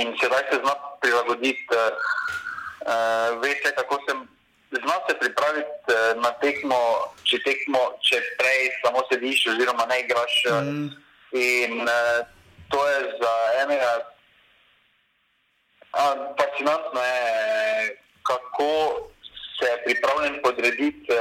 [0.00, 1.78] In sedaj se zna prilagoditi, uh,
[2.88, 4.12] uh, veste, kako se
[4.82, 6.80] zna se pripraviti uh, na tekmo,
[7.28, 10.34] če, tekmo, če prej samo sediš, oziroma ne igraš.
[10.48, 10.88] Uh, mm.
[11.32, 12.18] In uh,
[12.72, 13.92] to je za enega
[16.00, 17.22] uh, fascinantno, je,
[18.28, 18.68] kako
[19.58, 21.12] se je pripravljen podrediti.
[21.12, 21.18] Uh,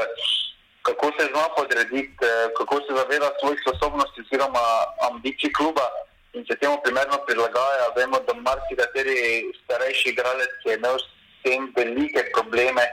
[0.87, 4.65] kako se zna podrediti, eh, kako se zaveda svojih sposobnosti oziroma
[5.09, 5.85] ambicij kluba
[6.33, 7.85] in se temu primerno prilagaja.
[7.97, 9.17] Vemo, da marsikateri
[9.63, 11.07] starejši igralec je imel s
[11.43, 12.83] tem velike probleme,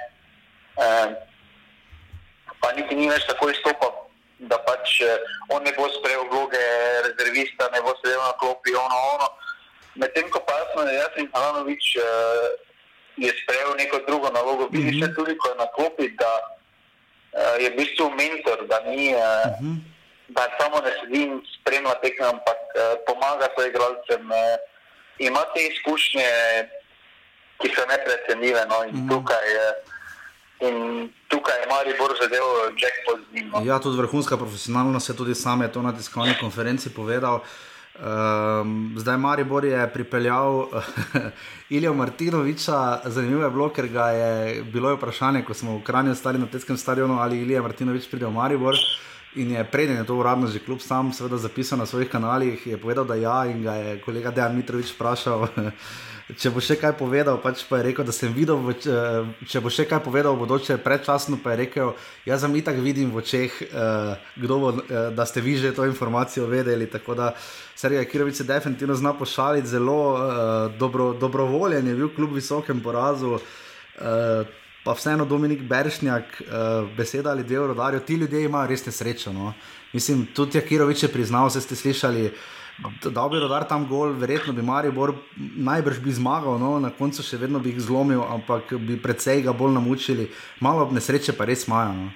[0.84, 1.08] eh,
[2.60, 3.92] pa niti ni več tako izstopal,
[4.50, 5.18] da pač eh,
[5.54, 6.64] on ne bo sprejel vloge
[7.06, 9.28] rezervista, ne bo sedel na klopi, ono, ono.
[9.94, 10.58] Medtem ko pa
[10.90, 11.86] jaz in Hranovič
[13.16, 15.14] je sprejel neko drugo nalogo, vidiš mm -hmm.
[15.14, 19.58] tudi, ko je na klopi, da uh, je v bistvu mentor, da ni, uh, uh
[19.60, 19.76] -huh.
[20.28, 24.22] da samo ne sedi in spremlja tekme, ampak uh, pomaga svojim igralcem.
[24.30, 24.36] Uh,
[25.18, 26.28] ima te izkušnje,
[27.60, 28.62] ki so neprecenljive.
[28.68, 29.08] No, in, uh -huh.
[29.12, 29.72] tukaj, uh,
[30.68, 30.76] in
[31.28, 32.46] tukaj je Maribor zadev,
[32.80, 33.46] Jackpot z njim.
[33.48, 33.62] No.
[33.64, 37.40] Ja, tudi vrhunska profesionalnost je tudi sam je to na tiskovni konferenci povedal.
[37.94, 40.66] Um, zdaj Maribor je pripeljal
[41.76, 46.38] Ilijo Martinoviča, zanimivo je bilo, ker ga je bilo vprašanje, ko smo v Kranju stali
[46.38, 48.74] na Teskem stadionu, ali Ilija Martinovič pride v Maribor.
[49.34, 52.78] In je preden je to uradno že kljub sam, seveda zapisal na svojih kanalih, je
[52.78, 55.48] povedal, da ja, in ga je kolega Dejan Mitrovič vprašal.
[56.24, 58.56] če bo še kaj povedal, pač pa je rekel, da sem videl,
[59.44, 61.92] če bo še kaj povedal, bodoče predčasno pa je rekel,
[62.24, 64.78] jaz sem itak vidim v očeh, uh, bo, uh,
[65.12, 66.88] da ste vi že to informacijo vedeli.
[66.88, 67.34] Tako da
[67.76, 70.18] Sergej Kirovic se definitivno zna pošaliti, zelo uh,
[70.80, 73.38] dobro, dobrovoljen je bil kljub visokem porazu.
[73.38, 74.48] Uh,
[74.84, 79.32] Pa vseeno Dominik Beršnjak, uh, beseda ali dve rodarju, ti ljudje imajo res nesrečo.
[79.32, 79.54] No?
[79.96, 82.32] Mislim, tudi Jakirovič je priznal, ste slišali, uh,
[82.82, 87.38] da bi rodar tam gol, verjetno bi Maribor najbrž bi zmagal, no, na koncu še
[87.38, 90.26] vedno bi jih zlomil, ampak bi predvsej ga bolj namučili.
[90.60, 91.92] Malo nesreče pa res imajo.
[91.94, 92.08] No.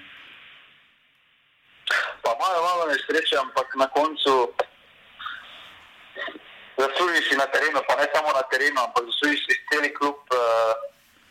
[2.26, 4.34] Pa imajo malo nesreče, ampak na koncu
[6.78, 10.18] zaslužiš na terenu, pa ne samo na terenu, ampak zaslužiš si cel klub.
[10.34, 10.74] Uh,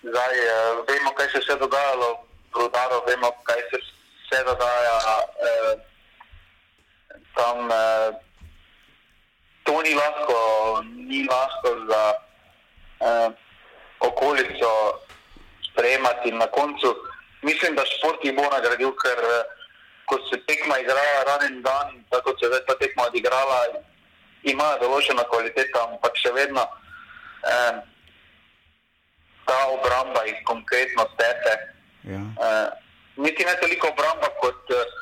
[0.08, 2.08] zdaj, uh, vemo, kaj se je vse dogajalo
[2.56, 5.76] v rodaru, vemo, kaj se vse dogaja uh,
[7.36, 7.68] tam.
[7.68, 8.27] Uh,
[9.68, 10.40] to ni lahko,
[10.96, 12.04] ni lahko za
[13.08, 13.30] eh,
[14.00, 14.72] okolico
[15.72, 16.32] sprejemati.
[16.32, 16.96] Na koncu
[17.42, 19.44] mislim, da šport jih bo nagradil, ker eh,
[20.08, 23.60] ko se tekma igra raven dan, tako se je ta tekma odigrala,
[24.44, 26.64] ima določena kvaliteta, ampak še vedno
[27.44, 27.82] eh,
[29.48, 31.58] ta obramba jih konkretno stepe.
[32.08, 32.24] Ja.
[32.48, 32.68] Eh,
[33.18, 34.64] niti ne toliko obramba kot.
[34.72, 34.96] Eh,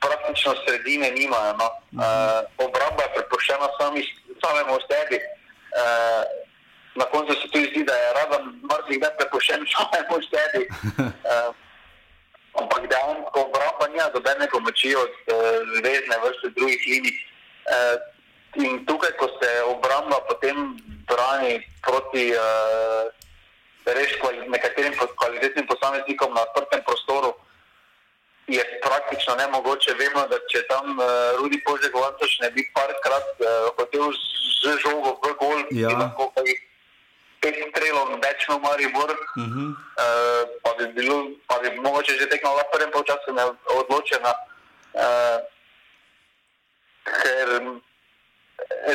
[0.00, 1.52] praktično sredine nimajo.
[1.60, 1.68] No.
[1.92, 3.68] Uh, obramba je prepuščena
[4.42, 5.18] samemu sebi.
[5.80, 6.22] Uh,
[6.94, 8.38] na koncu se tudi zdi, da je rada
[8.70, 10.62] mrzli, prepuščen samemu sebi.
[10.98, 11.50] Uh,
[12.60, 15.36] ampak dejansko obramba nima dobene pomoči od uh,
[15.76, 17.16] zvezdne vrste drugih linij.
[17.70, 17.96] Uh,
[18.64, 20.74] in tukaj, ko se obramba potem
[21.10, 23.06] brani proti uh,
[23.86, 27.49] res kvali nekaterim kvalitetnim posameznikom na odprtem prostoru, uh,
[28.52, 29.94] je praktično ne mogoče.
[29.98, 31.06] Vemo, da če tam uh,
[31.38, 34.10] Rudi Požek Vantoš ne bi parkrat uh, hotel
[34.62, 35.94] z žogo v gol, ja.
[35.94, 36.50] lahko kaj
[37.40, 39.68] pet strelov več v Maribor, uh -huh.
[39.72, 43.32] uh, pa bi bilo, pa bi mogoče že tekmo v prvem polčasu
[43.80, 44.32] odločena.
[44.92, 45.38] Uh,
[47.04, 47.48] ker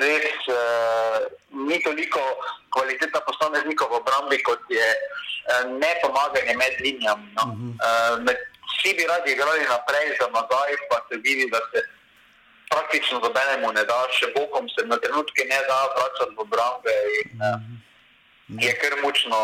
[0.04, 2.22] res uh, ni toliko
[2.70, 7.28] kvaliteta posameznikov v obrambi, kot je uh, ne pomaganje med linijami.
[7.36, 7.44] No?
[7.44, 8.22] Uh -huh.
[8.30, 11.80] uh, vsi bi radi igrali naprej, za nazaj, pa se vidi, da se
[12.72, 16.96] praktično zabenemo ne da, še bokom se na trenutke ne da vračati v obrambe.
[17.18, 17.82] In, mm.
[18.62, 19.38] Je kar mučno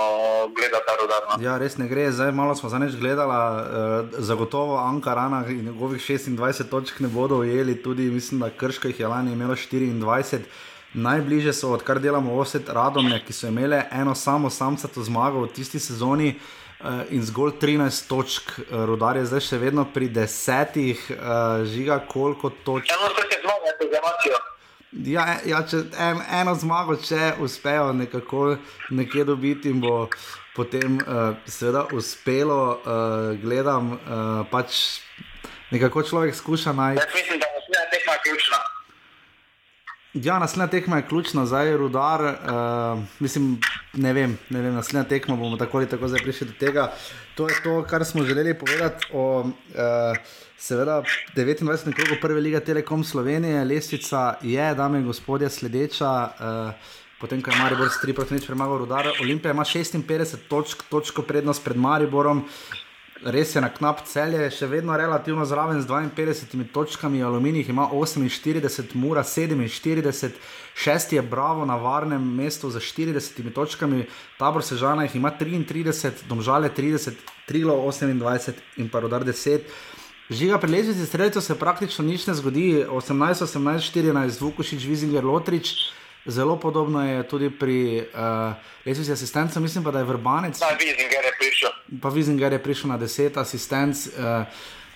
[0.56, 1.38] gledati ta rodarno.
[1.42, 2.12] Ja, res ne gre.
[2.14, 7.82] Zdaj malo smo zaneč gledali, eh, zagotovo Ankarana in njegovih 26 točk ne bodo ujeli,
[7.84, 10.46] tudi mislim, da Krško jih je lani imelo 24.
[10.94, 15.80] Najbližje so, odkar delamo oset Radomne, ki so imeli eno samo samcato zmago v tisti
[15.80, 16.30] sezoni.
[16.30, 21.66] Eh, uh, in zgolj 13 točk, uh, rodar je zdaj še vedno pri desetih, uh,
[21.66, 22.92] žiga koliko točk.
[22.92, 24.42] Eno se je zmagal, to zamačijo.
[24.92, 28.58] Ja, ja, če en, eno zmago, če uspejo nekako
[28.92, 30.10] nekje dobiti, bo
[30.56, 35.00] potem uh, seveda uspelo, uh, gledam, uh, pač
[35.72, 37.02] nekako človek skuša najti.
[37.06, 38.71] Jaz mislim, da bo smer tekma ključna.
[40.14, 42.22] Ja, naslednja tekma je ključna za rudar.
[42.22, 43.60] Uh, mislim,
[43.94, 46.92] ne vem, ne vem, naslednja tekma bomo tako ali tako zdaj prišli do tega.
[47.36, 49.54] To je to, kar smo želeli povedati o uh,
[50.58, 51.04] seveda
[51.36, 51.94] 29.
[51.94, 53.64] krogu prve lige Telekom Slovenije.
[53.66, 56.30] Lestvica je, dame in gospodje, sledeča.
[56.40, 56.74] Uh,
[57.22, 61.22] Potem, ko je Maribor s 3 proti 0 premagal Rudar, Olimpija ima 56 točk, točko
[61.22, 62.48] prednost pred Mariborom,
[63.24, 68.96] res je na knap celje, še vedno relativno zraven z 52 točkami, Aluminij ima 48,
[68.96, 70.32] Mura 47,
[70.76, 74.06] šesti je Bravo na varnem mestu z 40 točkami,
[74.40, 79.70] Tabor Sežana jih ima 33, Domžale 30, Trilo 28 in pa Rodar 10.
[80.32, 85.92] Žiga pri lezbici streljcev se praktično nič ne zgodi, 18, 18, 14, Vukošič, Vizinger, Lotrič.
[86.26, 88.54] Zelo podobno je tudi pri uh,
[88.86, 90.60] lesici asistencu, mislim pa, da je vrbanec.
[90.60, 91.70] Pa Vizinger je prišel.
[92.02, 94.08] Pa Vizinger je prišel na deset asistenc.
[94.08, 94.46] Uh,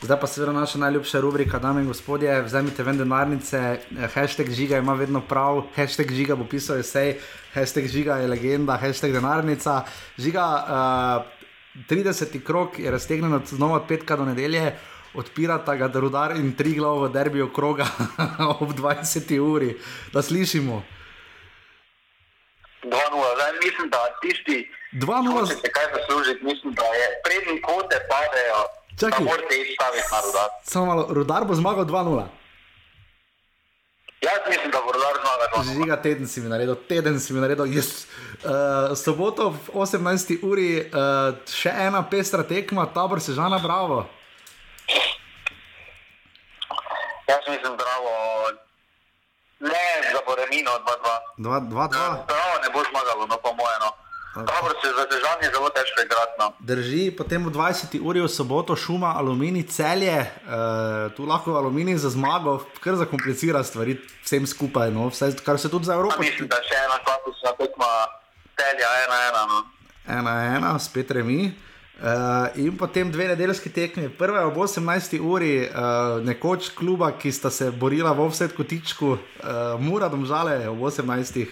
[0.02, 4.78] zdaj pa seveda naša najljubša rubrika, dame in gospodje, vzemite ven denarnice, uh, hashtag žiga
[4.78, 7.18] ima vedno prav, hashtag žiga bo pisal vse,
[7.54, 9.82] hashtag žiga je legenda, hashtag denarnica.
[10.18, 11.36] Žiga, uh,
[11.90, 12.44] 30.
[12.44, 14.76] krok je raztegnjen od znova od petka do nedelje.
[15.16, 17.88] Odpirata ga rudar in tri glavo v derbijo kroga
[18.60, 19.40] ob 20.
[19.40, 19.78] uri,
[20.14, 20.95] da slišimo.
[22.86, 24.58] 2-0, zdaj mislim, da tisti,
[24.92, 28.62] ki se kaj zaslužiti, mislim, da je prednji kote padejo.
[29.00, 30.50] Čakaj, morate iti staviti na rudar.
[30.64, 32.24] Samo malo, rudar bo zmagal 2-0.
[34.22, 35.84] Jaz mislim, da bo rudar zmagal 2-0.
[35.84, 37.66] Žiga teden si mi naredil, teden si mi naredil.
[37.66, 38.08] Yes.
[38.44, 40.40] Uh, soboto v 18.
[40.44, 44.06] uri uh, še ena pestra tekma, tabor se žana bravo.
[47.28, 48.12] Jaz mislim, bravo.
[49.60, 49.86] Ne,
[50.46, 50.72] za Boremino
[51.38, 51.90] 2-2.
[51.90, 52.26] 2-2.
[52.26, 53.80] Prav, ne bo zmagalo, no po mojem.
[53.80, 53.92] No.
[54.36, 56.36] Dobro, se za težave je zelo težko igrati.
[56.40, 56.54] No.
[56.60, 58.00] Drži, potem v 20.
[58.04, 63.98] uri v soboto šuma aluminij celje, uh, tu lahko aluminij za zmago, kar zakomplicira stvari
[64.24, 65.08] vsem skupaj, no.
[65.10, 66.20] Vse, kar se tudi za Evropo.
[66.20, 67.92] Mislim, da še ena klasična tekma
[68.60, 69.42] celja, ena ena.
[69.48, 69.60] No.
[70.20, 71.54] Ena ena, spet remi.
[71.96, 74.10] Uh, in potem dve nedeljski tekmi.
[74.10, 75.20] Prva je ob 18.
[75.24, 79.20] uri, uh, nekoč kluba, ki sta se borila v vsej kotičku, uh,
[79.80, 81.48] Mura, domžale ob 18.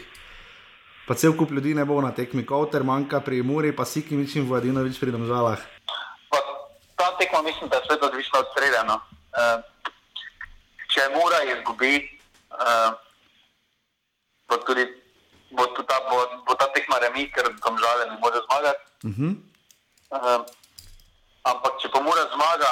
[1.07, 4.19] Pa cel kup ljudi ne bo na tekmi, Kowter manjka pri Muri, pa si ki
[4.19, 5.63] ničim vojadino več pri domžalah.
[6.27, 6.39] Pa,
[6.99, 8.83] ta tekma mislim, da je svet odvisna od sreda.
[8.83, 8.99] No.
[9.31, 9.63] Uh,
[10.91, 12.03] če Mura izgubi,
[12.51, 12.91] uh,
[14.51, 14.83] bo, tudi,
[15.55, 18.83] bo, ta, bo, bo ta tekma remi, ker domžale ne more zmagati.
[19.07, 19.52] Uh -huh.
[20.13, 20.45] Uh,
[21.49, 22.71] ampak, če pa mora zmaga,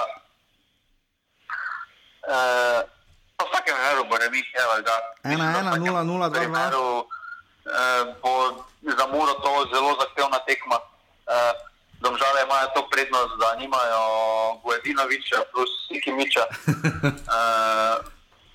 [2.30, 2.80] uh,
[3.34, 4.96] pa vsakem primeru bo remi, evo ga.
[5.26, 7.04] 1-1, 0-0, 2-2.
[8.22, 8.32] Bo
[8.82, 10.78] za Muro to zelo zahtevna tekma.
[11.26, 11.54] Uh,
[12.02, 14.02] domžale imajo to prednost, da nimajo
[14.64, 16.46] Guedinoviča plus Sikimiča.
[16.46, 17.98] uh,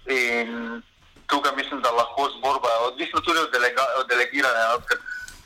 [0.22, 0.82] in
[1.26, 4.98] tukaj mislim, da lahko zborba, odvisno tudi od, delega, od delegiranja, ker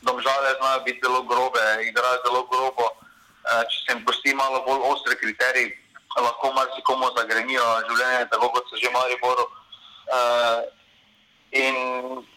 [0.03, 2.85] domžale znajo biti zelo grobe, igrajo zelo grobo.
[2.85, 3.10] Uh,
[3.71, 5.77] če se jim pusti malo bolj ostre kriterije,
[6.19, 9.47] lahko marsikomu zagrenijo življenje, tako kot so že mali boru.
[10.11, 10.63] Uh,
[11.55, 11.77] in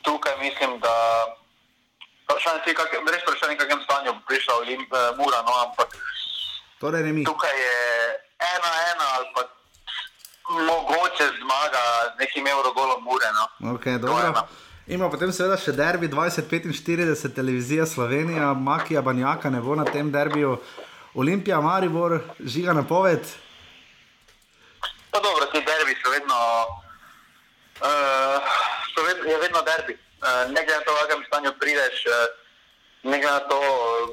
[0.06, 0.94] tukaj mislim, da
[2.26, 5.98] vprašanje je, kak, res vprašanje, v kakšnem stanju bo prišla Olimp, uh, Mura, no, ampak
[6.84, 7.80] torej tukaj je
[8.44, 9.48] ena, ena ali pa
[10.50, 11.84] mogoče zmaga
[12.16, 13.30] z nekim evrogolom Mure.
[13.34, 13.74] No.
[13.74, 13.98] Okay,
[14.88, 20.58] Ima potem seveda še derbi 2045, televizija Slovenija, Makija Banjaka ne bo na tem derbiju.
[21.16, 23.22] Olimpija, Maribor, žiga na poved.
[25.12, 26.38] Pa dobro, ti derbi so vedno,
[27.86, 28.42] uh,
[28.96, 29.94] so vedno, je vedno derbi.
[29.94, 32.14] Uh, ne glede na to, v kakšnem stanju prideš, uh,
[33.04, 33.60] ne glede na to,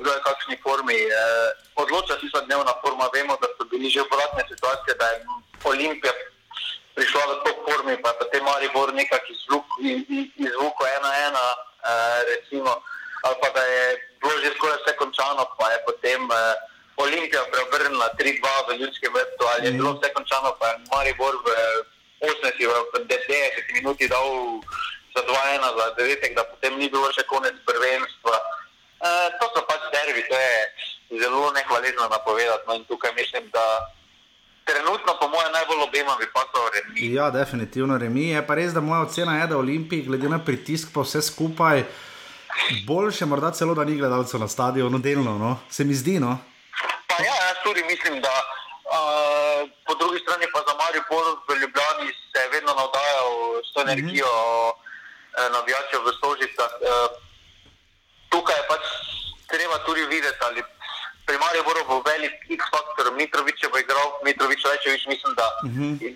[0.01, 1.01] kdo je v kakšni formi.
[1.09, 1.48] Uh,
[1.81, 3.09] odloča se za dnevna forma.
[3.14, 5.24] Vemo, da so bili že obratne situacije, da je
[5.64, 6.12] Olimpija
[6.94, 9.32] prišla v to formi, pa potem Maribor nekako
[10.36, 11.47] izvukal ena ena,
[11.81, 12.77] uh, recimo,
[13.24, 13.85] ali pa da je
[14.20, 16.68] bilo že skoraj vse končano, pa je potem uh,
[17.05, 21.48] Olimpija preobrnila 3-2 v ljudskem vrtu, ali je bilo vse končano, pa je Maribor v
[22.20, 22.60] 80,
[22.93, 24.60] v 90 minuti dal
[25.16, 28.36] za 2-1, za 9, da potem ni bilo še konec prvenstva.
[29.01, 30.55] Uh, to so pač dervi, to je
[31.22, 32.64] zelo nehvaležno napovedati.
[32.68, 33.64] No, in tukaj mislim, da
[34.68, 37.14] trenutno, po mojem, najbolj obema bi pasal remi.
[37.14, 38.28] Ja, definitivno remi.
[38.28, 41.85] Je pa res, da moja ocena je, da Olimpiji, glede na pritisk, pa vse skupaj,
[42.86, 45.56] boljše morda celo, da ni gledalcev na stadionu, delno, no?
[45.70, 46.20] se mi zdi.
[46.20, 46.39] No?
[47.20, 52.09] Pa ja, jaz tudi mislim, da uh, po drugi strani pa za Mariupol v Ljubljani
[52.32, 53.28] se je vedno navdajal
[53.66, 55.52] s to energijo mm -hmm.
[55.52, 56.72] navijačev v Stožicah.
[56.80, 56.88] Uh,
[58.32, 58.84] tukaj je pač
[59.52, 60.62] treba tudi videti, ali
[61.26, 66.02] pri Mariuporu bo velik X-faktor, Mitrovič bo igral, Mitrovič Rečevič, mislim, da uh -huh.
[66.02, 66.10] je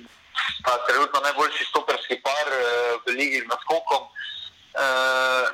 [0.88, 2.60] trenutno najboljši stoperski par uh,
[3.04, 4.02] v ligi z naskokom.
[4.02, 4.08] Uh,
[4.74, 5.46] Uh,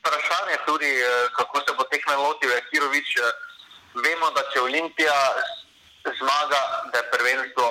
[0.00, 0.90] vprašanje tudi,
[1.36, 3.08] kako se bo tekme lotil Kirovič.
[3.94, 5.16] Vemo, da če Olimpija
[6.18, 6.62] zmaga,
[6.92, 7.66] da je prvenstvo,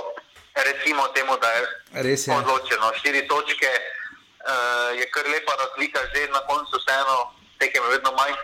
[0.68, 1.61] recimo temu, da je,
[2.06, 2.35] je.
[2.38, 2.91] odločeno.
[2.99, 7.18] Štiri točke uh, je kar lepa razlika, že na koncu vseeno
[7.60, 8.38] tekem vedno manj.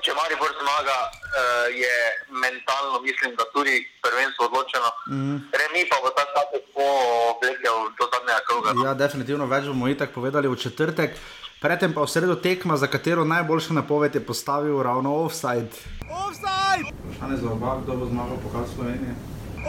[0.00, 1.96] Če Maribor zmaga, uh, je
[2.30, 4.88] mentalno, mislim, da tudi prvenstvo odločeno.
[5.10, 5.36] Mm.
[5.60, 6.86] Remi pa bo ta status po
[7.34, 8.74] oblekel do zadnjega kroga.
[8.86, 11.18] Ja, definitivno več bomo itak povedali v četrtek.
[11.60, 15.68] Predtem pa v sredo tekma, za katero najboljša napoved je postavil ravno offside.
[16.08, 16.88] Offside!
[17.18, 19.12] Šane za oba, kdo bo zmagal pokal Slovenije?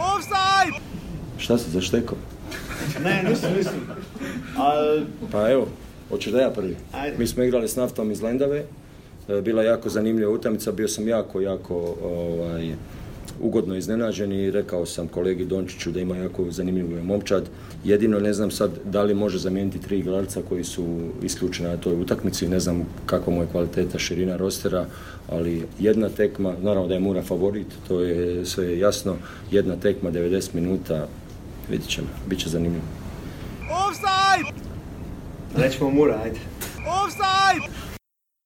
[0.00, 0.80] Offside!
[1.38, 2.16] Šta si zaštekal?
[3.04, 3.80] ne, nisem mislil.
[4.56, 5.04] Al...
[5.32, 5.68] Pa evo,
[6.08, 6.76] hoćeš da ja prvi.
[6.92, 7.18] Ajde.
[7.18, 8.64] Mi smo igrali s naftom iz Lendave,
[9.28, 12.72] e, bila jako zanimljiva utakmica, bio sam jako, jako ovaj,
[13.40, 17.48] ugodno iznenađen i rekao sam kolegi Dončiću da ima jako zanimljiv momčad.
[17.84, 22.00] Jedino ne znam sad da li može zamijeniti tri igralca koji su isključeni na toj
[22.00, 24.86] utakmici, ne znam kakva mu je kvaliteta širina rostera,
[25.28, 29.16] ali jedna tekma, naravno da je Mura favorit, to je sve jasno,
[29.50, 31.06] jedna tekma 90 minuta,
[31.70, 32.84] vidit ćemo, bit će zanimljivo.
[33.60, 34.62] Offside!
[35.56, 36.38] Rečemo Mura, ajde.
[37.04, 37.91] Offside!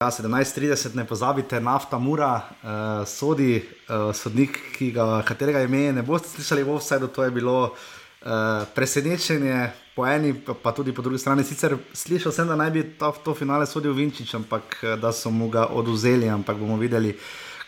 [0.05, 4.59] Ja, 17:30, ne pozabite, nafta mura, uh, sodi uh, sodnik,
[4.93, 10.35] ga, katerega ime ne boste slišali v offsajdu, to je bilo uh, presenečenje po eni,
[10.37, 11.45] pa, tudi po drugi strani.
[11.49, 15.49] Sicer slišal sem, da naj bi to, to finale sodil Vinčič, ampak da so mu
[15.49, 17.17] ga oduzeli, ampak bomo videli,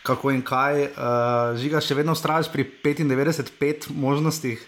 [0.05, 0.85] kako in kaj.
[0.85, 4.61] Uh, žiga še vedno ustrajaš pri 95 možnostih.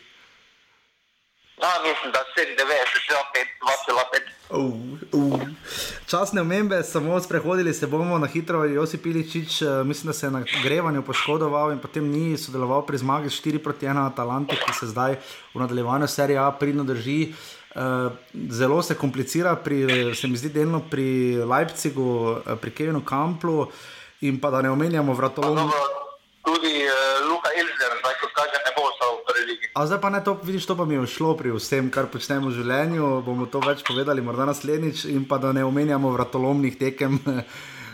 [1.62, 3.22] No, mislim, da se 90,
[4.50, 4.62] 2,5.
[5.14, 5.42] Uh, uh.
[6.08, 8.66] Časne omembe, samo sprehodili se bomo na hitro.
[8.66, 12.98] Josip Piličič, uh, mislim, da se je na grevanju poškodoval in potem ni sodeloval pri
[12.98, 15.16] zmagi 4 proti 1 Atalante, ki se zdaj
[15.54, 17.34] v nadaljevanju serije A pridno drži.
[17.76, 18.12] Uh,
[18.50, 23.68] zelo se komplicira, pri, se mi zdi, delno pri Leipzigu, uh, pri Kevinu Kamplu
[24.22, 25.72] in pa da ne omenjamo vratolom.
[26.42, 29.66] Tudi uh, Luka Elzer, zdaj ko kaže, ne bo ostal v prvi ligi.
[29.78, 32.50] A zdaj pa ne to, vidiš, to pa mi je šlo pri vsem, kar počnemo
[32.50, 33.22] v življenju.
[33.22, 37.22] Bomo to več povedali, morda naslednjič, in pa da ne omenjamo vratolomnih tekem.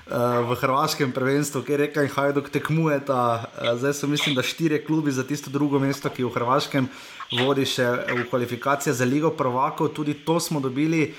[0.07, 5.27] V hrvaškem prvenstvu, kjer reka in Hajduk tekmujeta, zdaj so mislim, da štiri klubi za
[5.27, 6.87] tisto drugo mesto, ki v Hrvaškem
[7.35, 7.83] vodi še
[8.15, 9.91] v kvalifikacije za Ligo Prvakov.
[9.91, 11.11] Tudi to smo dobili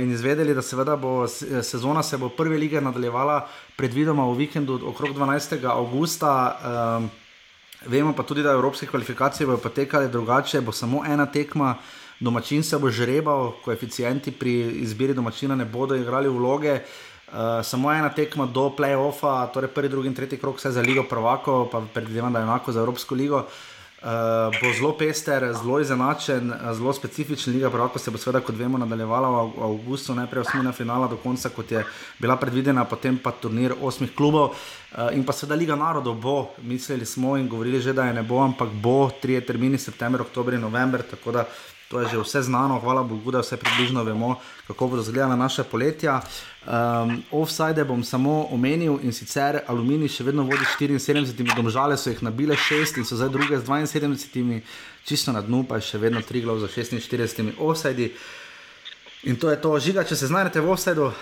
[0.00, 1.26] in izvedeli, da seveda bo
[1.62, 5.66] sezona se bo prve lige nadaljevala predvidoma v vikendu okrog 12.
[5.66, 6.58] augusta.
[7.02, 7.10] Uh,
[7.86, 11.74] Vemo pa tudi, da evropske kvalifikacije bodo potekale drugače, bo samo ena tekma,
[12.20, 14.52] domačin se bo žrebal, koeficienti pri
[14.84, 16.78] izbiri domačina ne bodo igrali vloge.
[16.78, 21.02] Uh, samo ena tekma do playoffa, torej prvi, drugi in tretji krok, vse za Ligo
[21.10, 23.36] Prvako, pa predvidevam, da je enako za Evropsko ligo.
[23.36, 23.71] Uh,
[24.02, 27.54] Uh, bo zelo pester, zelo izenačen, zelo specifičen.
[27.54, 31.52] Liga Prvaka se bo, seveda, kot vemo, nadaljevala v avgustu, najprej osmina finala do konca,
[31.54, 31.84] kot je
[32.18, 34.56] bila predvidena, potem pa turnir osmih klubov.
[34.90, 36.34] Uh, in pa seveda Liga narodov bo,
[36.66, 40.58] mislili smo in govorili že, da je ne bo, ampak bo, tri termini, september, oktober
[40.58, 41.06] in november.
[41.06, 41.46] Tako da
[41.92, 45.64] to je že vse znano, hvala Bogu, da vse približno vemo, kako bodo izgledala naše
[45.64, 46.20] poletja.
[46.64, 52.22] Um, offside bom samo omenil in sicer Aluminij še vedno vodi 74, domžale so jih
[52.24, 54.62] nabile 6 in so zdaj druge z 72,
[55.04, 58.08] čisto na dnu pa je še vedno 3 glav za 46 offside.
[59.28, 61.12] In to je to, žiga, če se znajdete v offside.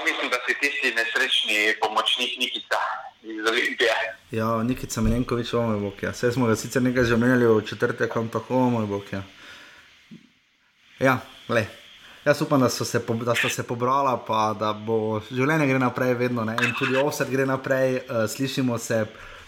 [0.00, 3.94] Mislim, da si tisti nesrečni pomočnik Nikita iz Olimpije.
[4.30, 6.10] Ja, Nikica Milenkovič, o moj bog, ja.
[6.10, 9.22] Vse smo ga sicer nekaj že omenjali v četrtek, ampak o moj bog, ja.
[11.00, 11.18] Ja,
[11.48, 11.66] le.
[12.24, 16.44] Jaz upam, da, se, da sta se pobrala, pa da bo življenje gre naprej, vedno
[16.44, 16.56] ne?
[16.60, 17.96] in tudi offset gre naprej.
[17.96, 19.06] Uh, slišimo se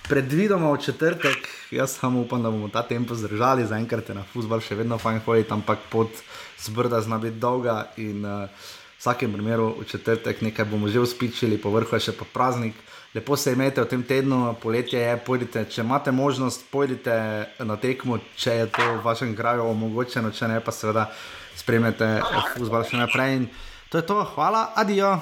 [0.08, 1.48] predvidoma v četrtek.
[1.70, 5.20] Jaz samo upam, da bomo ta tempo zdržali, zaenkrat je na fusbal še vedno fajn
[5.26, 6.16] hoditi, ampak pot
[6.64, 7.92] zbrda zna biti dolga.
[8.00, 12.24] In uh, v vsakem primeru v četrtek nekaj bomo že uspičili, povrhu je še pa
[12.24, 12.72] praznik.
[13.14, 17.16] Lepo se imejte v tem tednu, poletje je, pojdite, če imate možnost, pojdite
[17.60, 21.10] na tekmo, če je to v vašem kraju omogočeno, če ne pa seveda
[21.56, 22.09] spremljate
[22.55, 23.36] futbol še naprej.
[23.36, 23.51] In
[23.93, 25.12] to je to, hvala, adijo.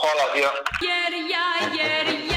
[0.00, 0.54] Hvala, adijo.
[0.88, 2.33] Jer ja, jer ja, ja